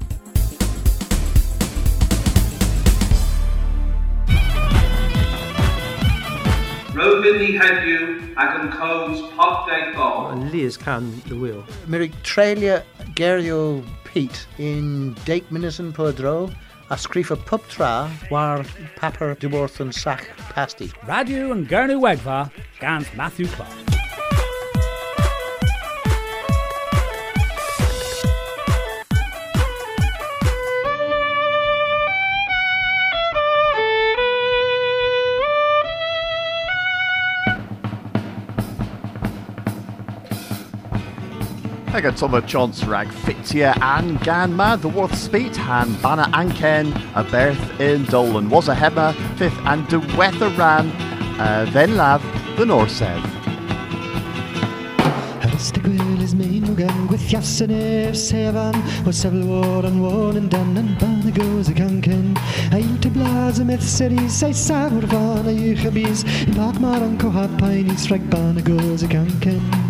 Glyfyn 7.17 7.39
ni 7.41 7.53
heddiw 7.57 8.01
ac 8.37 8.57
yn 8.59 8.67
cwrs 8.75 9.21
popdaith 9.37 9.95
o. 9.97 10.09
Liz 10.51 10.77
can 10.77 11.07
the 11.25 11.33
wheel. 11.33 11.63
Mae'r 11.89 12.11
treulio 12.27 12.75
gerio 13.17 13.57
Pete 14.05 14.45
in 14.61 15.15
deig 15.25 15.49
minnes 15.49 15.81
yn 15.81 15.89
pwydro 15.97 16.35
a 16.93 16.99
scrifa 17.01 17.39
pub 17.49 17.65
tra 17.73 17.91
war 18.29 18.61
papur 19.01 19.33
dywrth 19.41 19.81
yn 19.81 19.95
sach 20.03 20.29
pasti. 20.53 20.91
Radio 21.09 21.49
yn 21.57 21.65
gyrnu 21.73 21.97
wegfa 22.05 22.43
gan 22.77 23.09
Matthew 23.17 23.49
Clark. 23.57 23.86
I 41.97 42.01
got 42.01 42.19
some 42.19 42.45
chance 42.45 42.83
rag 42.83 43.07
fitia 43.07 43.75
and 43.81 44.21
gan 44.21 44.53
ma 44.53 44.75
the 44.75 44.87
worth 44.87 45.17
speed 45.17 45.55
han 45.55 45.95
banna 45.95 46.25
anken 46.25 46.93
a 47.15 47.23
berth 47.23 47.79
in 47.79 48.05
Dolan 48.05 48.51
was 48.51 48.67
a 48.67 48.75
hema 48.75 49.15
fifth 49.39 49.57
and 49.65 49.87
de 49.87 49.97
weather 50.15 50.49
ran 50.49 50.91
uh, 51.39 51.67
then 51.73 51.97
lav 51.97 52.21
the 52.55 52.67
north 52.67 52.91
said. 52.91 53.19
Is 55.57 56.35
main 56.35 56.65
ef 56.65 58.15
sefan 58.15 58.75
O 59.07 59.09
sefl 59.09 59.43
war 59.47 59.83
an 59.83 59.99
war 59.99 60.35
yn 60.35 60.49
dan 60.49 60.77
an 60.77 60.95
ban 60.99 61.31
goes 61.31 61.69
A 61.69 62.77
yw 62.77 63.01
te 63.01 63.09
blas 63.09 63.59
y 63.59 63.63
myth 63.63 63.81
seri 63.81 64.29
sai 64.29 64.51
safr 64.51 65.09
fan 65.09 65.47
a 65.47 65.51
yw 65.51 65.75
chabis 65.81 66.23
In 66.45 66.53
bach 66.53 66.79
mar 66.79 67.01
an 67.01 67.17
cohad 67.17 67.57
pain 67.57 67.89
ban 68.29 68.63
goes 68.63 69.01
canken 69.01 69.86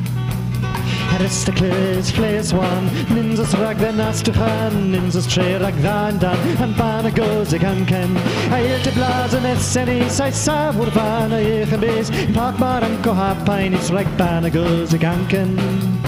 Aristocles, 1.20 2.12
Flays 2.12 2.54
one, 2.54 2.90
Ninzas 3.10 3.54
rag 3.60 3.78
the 3.78 3.88
Nastuchan, 3.88 4.92
Ninzas 4.92 5.28
tre 5.28 5.58
rag 5.58 5.74
ddan 5.76 6.20
dan, 6.20 6.38
and 6.62 6.78
ban 6.78 7.06
a 7.06 7.12
goes 7.12 7.54
a 7.54 7.60
canken. 7.60 8.16
A 8.52 8.60
il 8.60 8.82
te 8.84 8.92
blas 8.92 9.34
a 9.34 9.42
myth 9.42 9.62
seri 9.62 10.10
sai 10.10 10.30
safr 10.30 10.92
fan 10.92 11.34
a 11.34 11.40
yw 11.40 11.66
chabis 11.66 12.14
In 12.28 12.34
bach 12.34 12.60
mar 12.60 12.84
an 12.84 13.02
cohad 13.02 13.46
pain 13.48 13.74
i 13.74 13.78
sreg 13.78 14.18
ban 14.18 14.46
a 14.46 14.50
goes 14.52 14.94
a. 14.94 16.07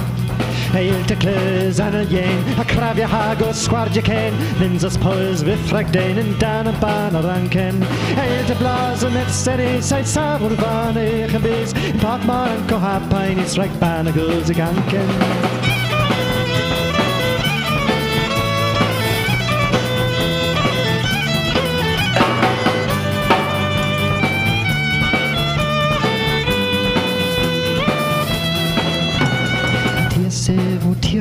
Eil 0.77 1.05
te 1.09 1.15
clys 1.17 1.79
an 1.81 1.95
y 1.97 2.03
yen, 2.11 2.43
a 2.61 2.63
crafio 2.63 3.07
hag 3.09 3.41
o 3.41 3.49
sgwardio 3.53 4.03
cen, 4.05 4.35
Nins 4.59 4.85
as 4.85 4.97
poes 5.01 5.41
fythrag 5.41 5.89
dein 5.95 6.21
yn 6.21 6.35
dan 6.41 6.69
y 6.69 6.73
ban 6.81 7.17
ar 7.17 7.25
ancen. 7.33 7.81
Eil 8.21 8.45
te 8.45 8.57
blas 8.61 9.03
yn 9.07 9.17
et 9.17 9.31
seri, 9.33 9.71
sa'i 9.81 10.05
safwr 10.05 10.53
fan 10.61 11.01
eich 11.01 11.33
yn 11.33 11.45
bys, 11.45 11.73
Pat 12.03 12.25
mar 12.29 12.53
yn 12.53 12.67
cohapain 12.69 13.41
ban 13.81 14.13
y 14.13 14.13
gwrs. 14.13 15.58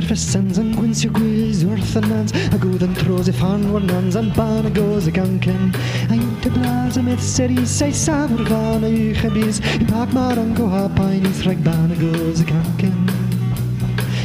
Fysans 0.09 0.57
yn 0.63 0.71
gwynsio 0.73 1.11
gwyls 1.13 1.61
wrth 1.69 1.97
y 2.01 2.03
nans 2.07 2.33
a 2.49 2.61
gwyd 2.63 2.87
yn 2.87 2.95
tros 2.97 3.29
i 3.29 3.35
fan 3.37 3.67
war 3.75 3.85
nans 3.85 4.17
a'n 4.17 4.31
ban 4.39 4.65
y 4.65 4.73
goes 4.79 5.09
y 5.11 5.13
gancen 5.19 5.69
a 6.09 6.17
yw 6.17 6.31
te 6.45 6.53
blas 6.55 6.97
y 6.97 7.05
myth 7.05 7.25
seri 7.25 7.67
sai 7.69 7.91
safr 7.93 8.41
er 8.41 8.49
gan 8.49 8.87
a 8.89 8.93
yw 8.93 9.13
chybis 9.21 9.61
i 9.77 9.85
pag 9.91 10.17
mar 10.17 10.41
an 10.41 10.55
goha 10.57 10.87
pain 10.97 11.29
i 11.29 11.35
threg 11.43 11.61
ban 11.67 11.93
y 11.93 11.99
y 12.01 13.19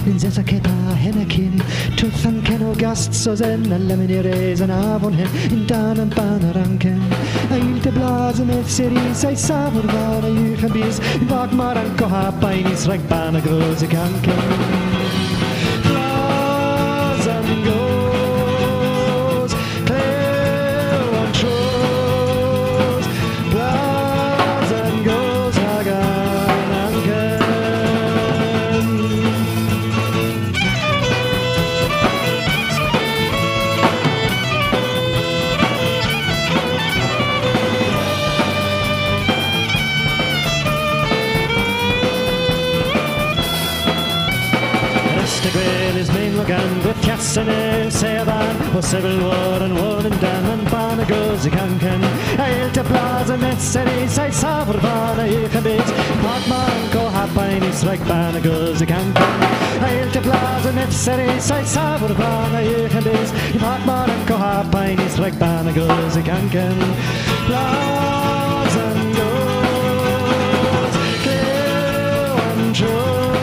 Yn 0.03 0.17
zes 0.19 0.35
a 0.37 0.43
ceda 0.43 0.95
hen 0.99 1.15
a 1.21 1.23
cyn 1.31 1.61
Twth 1.95 2.25
an 2.27 2.41
cen 2.43 2.63
o 2.67 2.73
gast 2.75 3.15
so 3.15 3.35
zen 3.39 3.71
A 3.71 3.77
lemon 3.79 4.11
i 4.11 4.19
reis 4.25 4.59
an 4.59 4.73
afon 4.75 5.15
hen. 5.15 5.29
In 5.55 5.65
dan 5.65 5.99
an 5.99 6.11
er 6.11 6.15
ban 6.15 6.43
ar 6.49 6.59
ancen 6.59 6.99
A 7.47 7.59
yw 7.59 7.79
te 7.83 7.93
blas 7.95 8.41
y 8.43 8.47
myth 8.49 8.73
seri 8.79 9.05
sai 9.15 9.35
safr 9.35 9.87
gan 9.93 10.27
a 10.27 10.33
yw 10.33 10.57
chybis 10.59 10.99
i 11.21 11.23
pag 11.31 11.55
mar 11.55 11.79
an 11.79 11.95
goha 11.95 12.27
i 12.51 12.75
threg 12.75 13.07
ban 13.07 13.39
y 13.39 13.45
goes 13.47 13.83
y 13.83 13.87
gancen 13.95 15.02
with 47.35 47.47
Cassan 47.47 47.49
e 47.49 47.89
Seban 47.89 48.75
O 48.75 48.81
sefyl 48.81 49.21
war 49.21 49.61
yn 49.61 49.73
war 49.75 50.05
yn 50.05 50.17
dan 50.19 50.45
yn 50.51 50.63
ban 50.69 50.99
y 50.99 51.05
goes 51.05 51.45
i 51.45 51.49
cancan 51.49 52.03
Eil 52.39 52.71
te 52.73 52.83
blas 52.83 53.29
y 53.29 53.37
met 53.37 53.59
seri 53.61 54.07
sai 54.07 54.29
safr 54.31 54.79
fan 54.81 55.19
a 55.19 55.25
i'ch 55.25 55.57
byd 55.63 55.93
Pag 56.21 56.47
man 56.49 56.89
go 56.93 57.09
hapain 57.09 57.63
i 57.63 57.71
sreg 57.71 58.01
ban 58.07 58.35
y 58.35 58.41
goes 58.41 58.81
i 58.81 58.85
cancan 58.85 59.45
Eil 59.89 60.11
te 60.11 60.21
blas 60.21 60.65
y 60.65 60.73
met 60.73 60.93
seri 60.93 61.29
sai 61.39 61.63
safr 61.63 62.13
fan 62.17 62.55
a 62.55 62.61
i'ch 62.61 62.97
byd 63.05 63.29
Pag 63.59 63.85
man 63.85 64.11
go 64.27 64.37
hapain 64.37 64.99
i 64.99 65.09
sreg 65.15 65.37
ban 65.39 65.67
y 65.67 65.73
goes 65.77 66.17
i 66.17 66.23
cancan 66.23 66.83
Blas 67.47 68.75
and 68.83 69.15
goes, 69.17 70.95
clear 71.23 72.37
and 72.49 72.75
true 72.75 73.42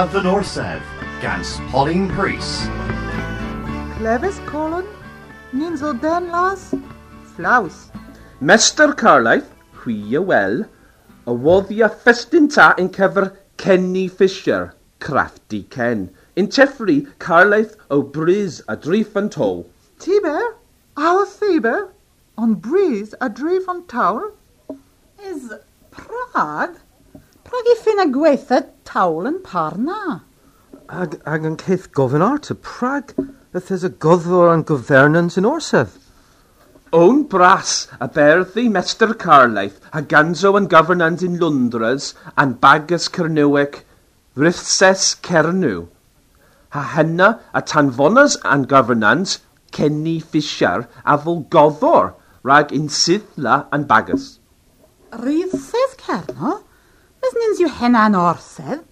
De 0.00 0.06
lav 0.06 0.12
the 0.14 0.22
north 0.22 0.46
said. 0.46 0.80
Gans 1.20 1.58
Pauline 1.70 2.08
Priest. 2.08 2.62
Clevis 3.96 4.38
colon, 4.46 4.86
ninzo 5.52 5.92
den 6.00 6.30
las, 6.30 6.74
flaus. 7.36 7.90
Mester 8.40 8.94
Carlaeth, 8.94 9.50
hwy 9.82 10.16
y 10.16 10.22
wel, 10.30 10.64
y 11.28 11.36
woddi 11.44 11.82
a 11.84 11.90
ffestyn 11.92 12.48
ta 12.48 12.70
yn 12.80 12.88
cyfer 12.96 13.28
Kenny 13.58 14.08
Fisher, 14.08 14.72
Crafty 15.00 15.64
Ken. 15.64 16.08
In 16.34 16.48
Teffrey, 16.48 17.06
Carlaeth 17.18 17.76
o 17.90 18.00
Briz 18.02 18.62
a 18.68 18.78
Drif 18.78 19.14
yn 19.20 19.28
Tol. 19.28 19.66
Tiber, 19.98 20.54
our 20.96 21.26
Tiber, 21.26 21.90
on 22.38 22.54
breeze 22.54 23.14
a 23.20 23.28
dree 23.28 23.60
from 23.60 23.84
town. 23.84 24.32
Is 25.22 25.52
Prague? 25.90 26.78
Rhaid 27.50 27.66
i 27.66 27.72
ffyn 27.80 28.00
a 28.02 28.04
gweitha 28.14 28.58
tawl 28.86 29.24
yn 29.26 29.40
parna. 29.42 30.20
Ag, 31.02 31.16
ag 31.26 31.46
yn 31.48 31.56
ceith 31.58 31.88
gofyn 31.98 32.22
ar 32.22 32.38
to 32.46 32.54
Prag, 32.54 33.10
beth 33.50 33.72
ys 33.74 33.86
y 33.88 33.90
goddor 34.04 34.52
an 34.52 34.62
governance 34.68 35.40
yn 35.40 35.48
orsedd. 35.50 35.96
Own 36.94 37.24
bras 37.32 37.72
a 37.98 38.06
berddi 38.18 38.68
Mester 38.76 39.10
Carlaeth 39.24 39.82
a 39.90 40.04
ganso 40.14 40.54
yn 40.60 40.70
governant 40.76 41.26
in 41.26 41.40
Lundres 41.42 42.12
an 42.36 42.54
bagus 42.62 43.10
Cernewic 43.18 43.82
rithses 44.38 45.10
Cernew. 45.26 45.88
Ha 46.70 46.86
henna 46.94 47.32
a 47.52 47.66
tanfonas 47.74 48.38
an 48.44 48.70
governant 48.76 49.38
Kenny 49.72 50.18
Fisher 50.20 50.88
a 51.04 51.18
fol 51.18 51.44
goddor 51.58 52.14
rag 52.44 52.72
in 52.72 52.86
Sidla 53.02 53.64
an 53.72 53.90
bagus. 53.90 54.36
Rithses 55.10 55.98
Cernew? 56.06 56.60
Ysnyns 57.26 57.60
yw 57.60 57.72
yn 57.84 58.16
orsedd, 58.16 58.82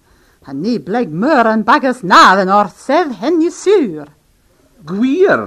hynny 0.48 0.76
bleg 0.84 1.12
myr 1.22 1.48
yn 1.48 1.64
bagas 1.68 2.02
nad 2.02 2.40
yn 2.42 2.52
orsedd 2.52 3.14
hen 3.20 3.40
yw 3.44 3.52
sŵr. 3.54 4.08
Gwir, 4.88 5.44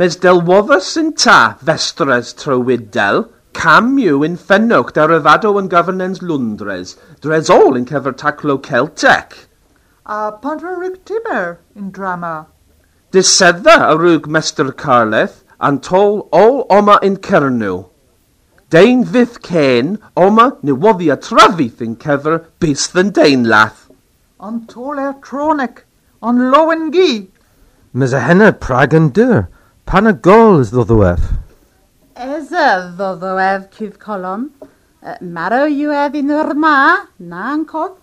mes 0.00 0.16
delwoddus 0.22 0.94
yn 1.00 1.12
ta 1.12 1.56
festres 1.68 2.32
trywyd 2.40 2.88
del, 2.96 3.26
cam 3.56 3.92
yw 4.00 4.24
yn 4.26 4.36
da 4.48 4.92
derifado 4.96 5.52
yn 5.60 5.68
governance 5.68 6.22
Lundres, 6.22 6.96
dresol 7.20 7.76
yn 7.76 7.86
cyfer 7.88 8.16
taclo 8.22 8.58
Celtec. 8.68 9.36
A 10.04 10.32
pandra 10.42 10.72
rwg 10.76 11.00
tiber 11.04 11.58
yn 11.76 11.90
drama. 11.92 12.46
Dysedda 13.12 13.76
a 13.88 13.94
rwg 13.96 14.26
Mester 14.26 14.72
Carleth, 14.72 15.42
an 15.60 15.80
tol 15.80 16.28
ôl 16.32 16.64
oma 16.68 16.98
yn 17.02 17.16
Cernw. 17.28 17.86
Dein 18.68 19.04
fydd 19.06 19.36
cen, 19.46 19.92
oma 20.18 20.48
newoddi 20.66 21.06
a 21.14 21.16
trafydd 21.22 21.82
yn 21.84 21.92
cyfer 22.02 22.40
byst 22.58 22.96
yn 22.98 23.12
dein 23.14 23.44
lath. 23.46 23.84
On 24.42 24.64
tol 24.66 24.98
er 24.98 25.12
tronic. 25.22 25.84
On 26.20 26.48
lowen 26.50 26.88
gi. 26.90 27.28
Mes 27.92 28.12
a 28.12 28.24
henna 28.26 28.50
Prague 28.50 28.98
yn 28.98 29.12
dyr. 29.14 29.46
Pan 29.86 30.10
a 30.10 30.12
gol 30.12 30.58
is 30.64 30.72
ddodwef. 30.74 31.28
Eze 32.18 32.66
ddoddoedd 32.98 33.68
cydd 33.76 34.00
colon. 34.02 34.48
Maro 35.22 35.62
yw 35.70 35.94
edd 35.94 36.18
un 36.18 36.34
o'r 36.34 36.54
ma, 36.58 36.76
na 37.22 37.52
yn 37.54 37.62
cof. 37.70 37.94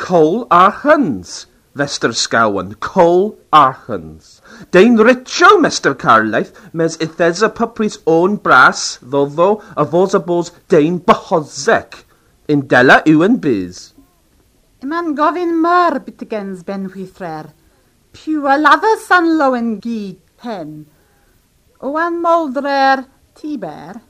Cole 0.00 0.46
Archans, 0.48 1.44
Fester 1.76 2.14
Scowen, 2.16 2.72
Cole 2.80 3.34
Archans. 3.52 4.40
Dein 4.70 4.98
richo, 4.98 5.58
Mr. 5.60 5.94
Carlaeth, 5.94 6.52
mes 6.72 6.96
Uthesa 6.98 7.48
Pupri's 7.48 7.98
own 8.06 8.36
brass, 8.36 8.98
ddoddo, 9.02 9.62
a 9.76 9.84
fos 9.84 10.14
a 10.14 10.20
bos 10.20 10.52
dein 10.68 10.98
bohosec, 10.98 12.04
in 12.48 12.66
dela 12.70 13.00
yw 13.08 13.24
yn 13.26 13.38
bys. 13.42 13.90
Yma'n 14.84 15.14
gofyn 15.16 15.54
myr, 15.64 16.00
bytygens 16.04 16.64
ben 16.68 16.90
hwythrer. 16.92 17.52
Piw 18.14 18.44
a 18.46 18.58
ladda 18.60 18.96
sanlo 19.00 19.54
yn 19.56 19.78
gyd 19.82 20.18
pen. 20.42 20.74
O 21.80 21.94
an 21.98 22.20
moldrer, 22.22 23.06
tiber. 23.38 24.02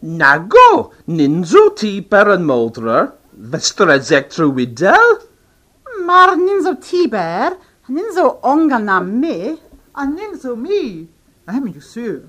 Nago, 0.00 0.92
ninzo 1.06 1.64
tiber 1.76 2.30
yn 2.36 2.46
moldrer. 2.48 3.10
Festredeg 3.50 4.30
trwy 4.30 4.54
widel? 4.56 5.18
Mae'r 6.06 6.36
nins 6.40 6.68
o 6.70 6.76
tiber, 6.80 7.58
nins 7.90 8.16
o 8.22 8.30
ongan 8.52 8.86
na 8.88 9.00
me. 9.04 9.56
A 9.94 10.06
nins 10.06 10.44
o 10.44 10.54
mi. 10.56 11.08
A 11.46 11.52
hem 11.56 11.66
yw 11.70 11.82
syr. 11.82 12.20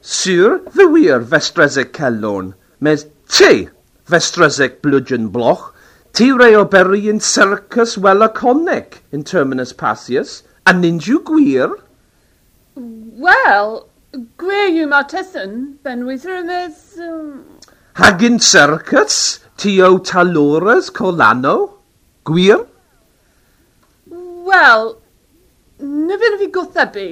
Sur 0.00 0.58
ddywir 0.74 1.22
festrezec 1.30 1.92
celon, 1.96 2.52
mes 2.80 3.06
ti 3.30 3.68
festrezec 4.10 4.80
bludgeon 4.82 5.30
bloch, 5.32 5.70
ti 6.12 6.30
rei 6.32 6.54
o 6.58 6.64
berri 6.64 7.06
yn 7.10 7.22
circus 7.22 7.96
wela 7.98 8.28
conic 8.28 9.00
in 9.12 9.24
terminus 9.24 9.72
pasius, 9.72 10.42
a 10.66 10.74
ninju 10.74 11.20
gwir? 11.30 11.72
Wel, 12.74 13.72
gwir 14.40 14.68
yw 14.74 14.90
Martesson, 14.90 15.78
ben 15.86 16.04
weithio 16.08 16.42
mes... 16.44 16.98
Um... 16.98 17.44
Hagin 17.94 18.40
circus, 18.42 19.38
ti 19.56 19.78
o 19.82 19.96
talores 19.98 20.90
colano? 20.90 21.78
Gwir? 22.26 22.66
Wel, 24.10 24.96
na 25.84 26.18
fy'n 26.20 26.38
fi 26.40 26.50
gwthybu. 26.56 27.06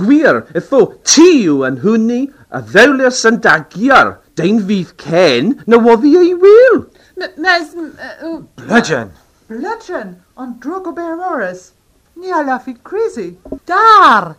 Gwir, 0.00 0.44
itho 0.56 0.80
ti 1.04 1.28
yw 1.48 1.64
yn 1.68 1.80
hwni 1.82 2.20
a 2.54 2.62
ddewlius 2.64 3.24
yn 3.28 3.40
dagiar, 3.44 4.14
dein 4.38 4.62
fydd 4.68 4.94
cen 5.02 5.56
na 5.66 5.80
woddi 5.82 6.14
ei 6.20 6.32
wyl. 6.44 6.84
Mes... 7.36 7.74
Bludgeon. 8.60 9.10
Bludgeon, 9.50 10.14
on 10.36 10.54
drogo 10.62 10.94
beroris. 10.96 11.72
Ni 12.16 12.30
a 12.30 12.40
laffi 12.44 12.76
crazy. 12.84 13.36
Dar! 13.66 14.36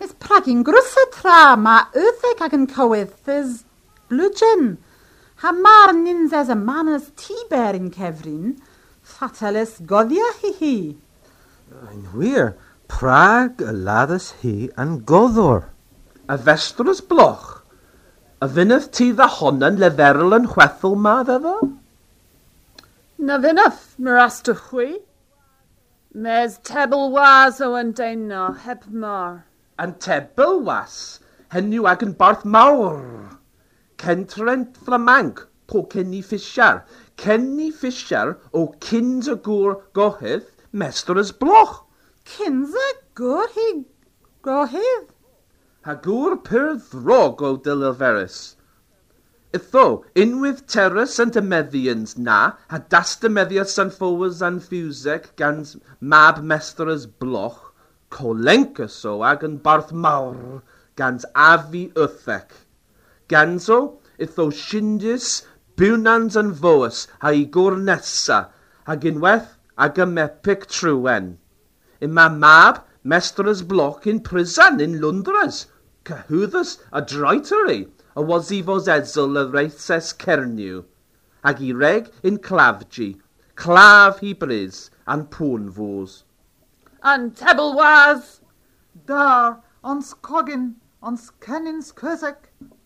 Ys 0.00 0.12
pragin 0.18 0.62
grwsa 0.64 1.02
tra 1.12 1.56
ma 1.56 1.82
ytheg 1.92 2.40
ag 2.44 2.54
yn 2.56 2.66
cywydd 2.72 3.28
ys 3.28 3.58
blwdgen. 4.08 4.78
Ha 5.42 5.52
mar 5.52 5.92
nins 5.96 6.32
as 6.32 6.48
a 6.48 6.56
manas 6.56 7.10
tiber 7.20 7.76
in 7.76 7.90
cefrin, 7.92 8.56
fatalis 9.04 9.78
goddia 9.92 10.28
hi 10.40 10.52
hi. 10.60 10.76
Yn 11.92 12.08
wir, 12.14 12.54
Prag 12.90 13.60
y 13.62 13.72
laddys 13.86 14.24
hi 14.40 14.54
yn 14.82 14.96
goddwr. 15.06 15.60
A 16.26 16.36
festrws 16.46 16.98
bloch, 17.10 17.60
a 18.42 18.48
fynydd 18.50 18.88
ti 18.96 19.06
dda 19.14 19.28
honna'n 19.36 19.76
leferol 19.78 20.34
yn 20.36 20.48
chwethol 20.50 20.96
ma 21.04 21.12
ddefo? 21.28 21.52
Na 23.28 23.36
fynydd, 23.44 23.78
mae'r 24.02 24.50
y 24.52 24.54
chwi. 24.64 24.86
Mes 26.26 26.56
tebl 26.66 27.06
was 27.14 27.60
o 27.62 27.68
yn 27.78 27.92
deuno, 28.00 28.48
heb 28.64 28.88
mar. 29.04 29.44
Yn 29.78 29.94
tebl 30.06 30.58
was, 30.66 30.96
henw 31.54 31.86
ag 31.92 32.02
yn 32.08 32.16
barth 32.24 32.42
mawr. 32.56 32.98
Centrent 34.02 34.80
Flamanc, 34.88 35.44
po 35.68 35.84
Kenny 35.94 36.24
Fisher. 36.32 36.82
Kenny 37.16 37.70
Fisher 37.70 38.34
o 38.50 38.66
cynd 38.88 39.30
y 39.30 39.38
gŵr 39.46 39.78
gohydd, 39.94 40.50
mestr 40.74 41.22
ys 41.22 41.30
bloch. 41.44 41.84
Cinsa 42.30 42.86
gŵr 43.18 43.48
hi 43.56 43.68
gohydd? 44.46 45.06
Pa 45.84 45.94
gŵr 46.04 46.36
pyr 46.48 46.68
ddrog 46.90 47.40
o 47.48 47.50
dylilferus. 47.64 48.36
Itho, 49.58 49.84
unwydd 50.24 50.60
terus 50.74 51.16
yn 51.24 51.32
dymeddians 51.34 52.12
na, 52.28 52.36
a 52.70 52.78
das 52.94 53.16
dymeddias 53.24 53.74
yn 53.82 53.90
ffowas 53.96 54.44
an 54.48 54.60
ffiwsec 54.66 55.26
gan 55.42 55.64
mab 56.14 56.38
mestr 56.52 56.92
as 56.94 57.08
bloch, 57.24 57.58
colencus 58.18 59.00
o 59.10 59.16
ag 59.32 59.42
yn 59.50 59.58
barth 59.66 59.90
mawr 60.06 60.62
gans 61.02 61.26
afi 61.48 61.84
ythec. 62.06 62.54
Ganso, 63.34 63.80
itho 64.22 64.50
syndys 64.62 65.32
biwnans 65.74 66.38
yn 66.44 66.54
fwys 66.62 67.06
a 67.18 67.34
i 67.42 67.46
gwr 67.58 67.82
nesa, 67.90 68.42
ag 68.86 69.10
unwaith 69.14 69.54
ag 69.88 69.98
ymepic 70.06 70.70
trwen 70.70 71.39
in 72.00 72.14
my 72.14 72.28
mab, 72.28 72.82
mester's 73.04 73.62
block 73.62 74.06
in 74.06 74.20
prison 74.20 74.80
in 74.80 75.00
Lundras, 75.00 75.66
cyhwyddus 76.04 76.78
a 76.92 77.02
droitery, 77.02 77.88
a 78.16 78.22
was 78.22 78.50
i 78.50 78.62
fos 78.62 78.88
edsel 78.88 79.36
y 79.40 79.44
reithes 79.56 80.12
cerniw, 80.22 80.82
ag 81.44 81.60
i 81.60 81.72
reg 81.72 82.10
in 82.22 82.38
clafgi, 82.38 83.08
claf 83.54 84.20
hi 84.24 84.32
brys, 84.32 84.88
an 85.06 85.26
pwn 85.26 85.70
fos. 85.78 86.24
An 87.02 87.30
tebl 87.30 87.74
was! 87.74 88.40
Dar, 89.06 89.60
ons 89.84 90.14
cogin, 90.14 90.74
ons 91.02 91.30
cennins 91.40 91.92
cysig. 91.92 92.36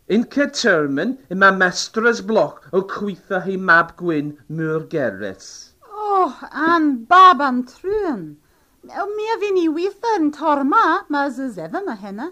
In 0.06 0.24
Caterman, 0.24 1.18
in 1.30 1.38
my 1.38 1.50
mester's 1.50 2.20
block, 2.20 2.68
o 2.72 2.82
cwytha 2.82 3.44
hi 3.46 3.56
mab 3.56 3.96
gwyn 3.96 4.38
mŵr 4.50 4.88
gerys. 4.88 5.72
Oh, 5.88 6.38
an 6.52 7.04
bab 7.04 7.40
an 7.40 7.64
trwyn. 7.64 8.36
O 8.84 9.06
mi 9.16 9.24
a 9.32 9.36
fi'n 9.40 9.56
i 9.62 9.68
weitha 9.72 10.10
yn 10.18 10.26
torma, 10.36 10.82
ma 11.08 11.22
zyz 11.32 11.56
efa 11.56 11.80
ma 11.86 11.94
hena. 11.96 12.26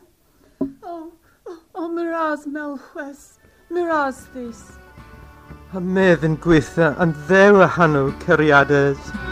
Oh, 0.61 1.09
oh, 1.49 1.59
oh 1.75 1.89
miraz 1.89 2.45
melchwes, 2.45 3.39
miraz 3.71 4.27
this. 4.35 4.61
A 5.73 5.81
medd 5.81 6.29
yn 6.29 6.37
gweitha 6.45 6.93
yn 7.01 7.17
ddew 7.25 7.65
a 7.65 7.73
hanw 7.79 8.11
ceriadau. 8.27 9.32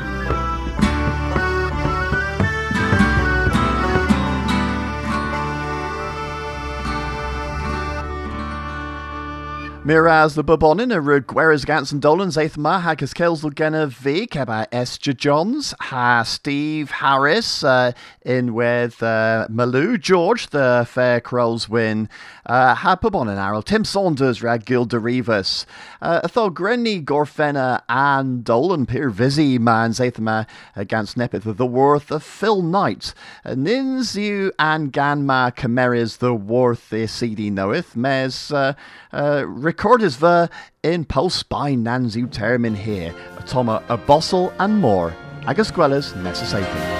Miraz 9.91 10.37
the 10.37 10.45
Bobonin 10.45 10.97
a 10.97 11.21
gweras 11.21 11.67
gans 11.67 11.91
and 11.91 12.01
dolans 12.01 12.39
eighth 12.39 12.57
ma 12.57 12.81
hagas 12.81 13.13
kills 13.13 13.45
gena 13.57 13.89
v 13.89 14.25
keba 14.25 14.69
Esther 14.71 15.13
Johns 15.13 15.75
ha 15.81 16.23
Steve 16.23 16.93
Harris 16.93 17.65
uh, 17.65 17.91
in 18.23 18.55
with 18.55 19.03
uh, 19.03 19.49
Malou 19.51 19.99
George 19.99 20.51
the 20.51 20.87
Fair 20.89 21.21
Crows 21.21 21.69
win 21.69 22.09
uh, 22.47 22.77
ha 22.77 22.95
Bobonin 22.95 23.37
Arrow 23.37 23.63
Tim 23.63 23.85
Saunders 23.85 24.45
rag 24.45 24.65
Gilda 24.65 25.01
Rivas 25.01 25.67
uh, 26.01 26.29
thought 26.29 26.55
Grenny 26.55 27.05
Gorfena 27.05 27.83
and 27.89 28.45
Dolan 28.45 28.87
Peer 28.87 29.11
Vizzy 29.11 29.59
man 29.59 29.93
eighth 29.99 30.21
ma 30.21 30.45
against 30.77 31.17
Nepith 31.17 31.57
the 31.57 31.67
Worth 31.67 32.13
of 32.13 32.23
Phil 32.23 32.63
Knight 32.63 33.13
uh, 33.45 33.57
Nins 33.57 34.15
you 34.15 34.53
and 34.57 34.93
Ganma 34.93 35.53
Cameras 35.57 36.19
the 36.19 36.33
Worth 36.33 36.91
the 36.91 37.09
CD 37.09 37.51
knoweth 37.51 37.97
mes 37.97 38.53
uh, 38.53 38.75
uh, 39.13 39.43
recorders 39.81 40.17
ver 40.17 40.47
in 40.83 41.07
Pulse 41.07 41.43
by 41.43 41.73
Nanzu 41.73 42.27
termin 42.27 42.77
here, 42.77 43.15
a 43.39 43.43
toma 43.45 43.83
a 43.89 43.97
bossel 43.97 44.53
and 44.59 44.79
more. 44.79 45.15
Agus 45.47 45.71
gwellas 45.71 46.15
necessary. 46.23 47.00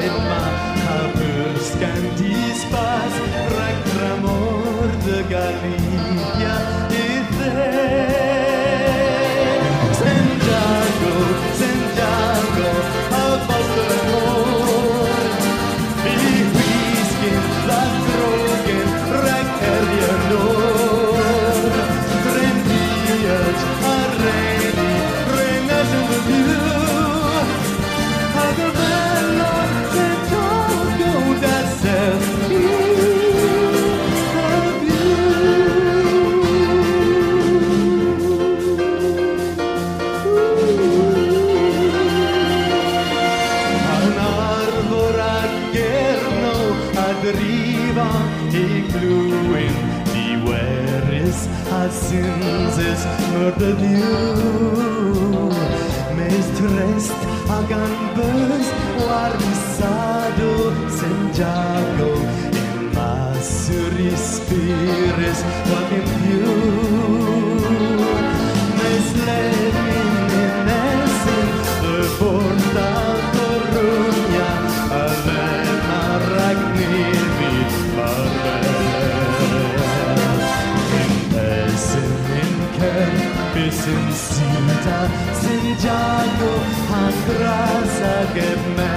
murder 53.61 53.85
you 53.85 54.60
Senza, 84.67 85.09
senza, 85.39 86.23
io 86.39 86.53
che 88.33 88.55
me 88.75 88.90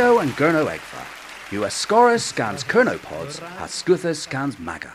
And 0.00 0.30
Gurno 0.30 0.66
Egfa. 0.66 1.04
US 1.58 1.74
Scorus 1.74 2.24
scans 2.24 2.64
Kernopods, 2.64 3.38
has 3.58 3.70
Scuthus 3.70 4.16
scans 4.16 4.58
Maga. 4.58 4.94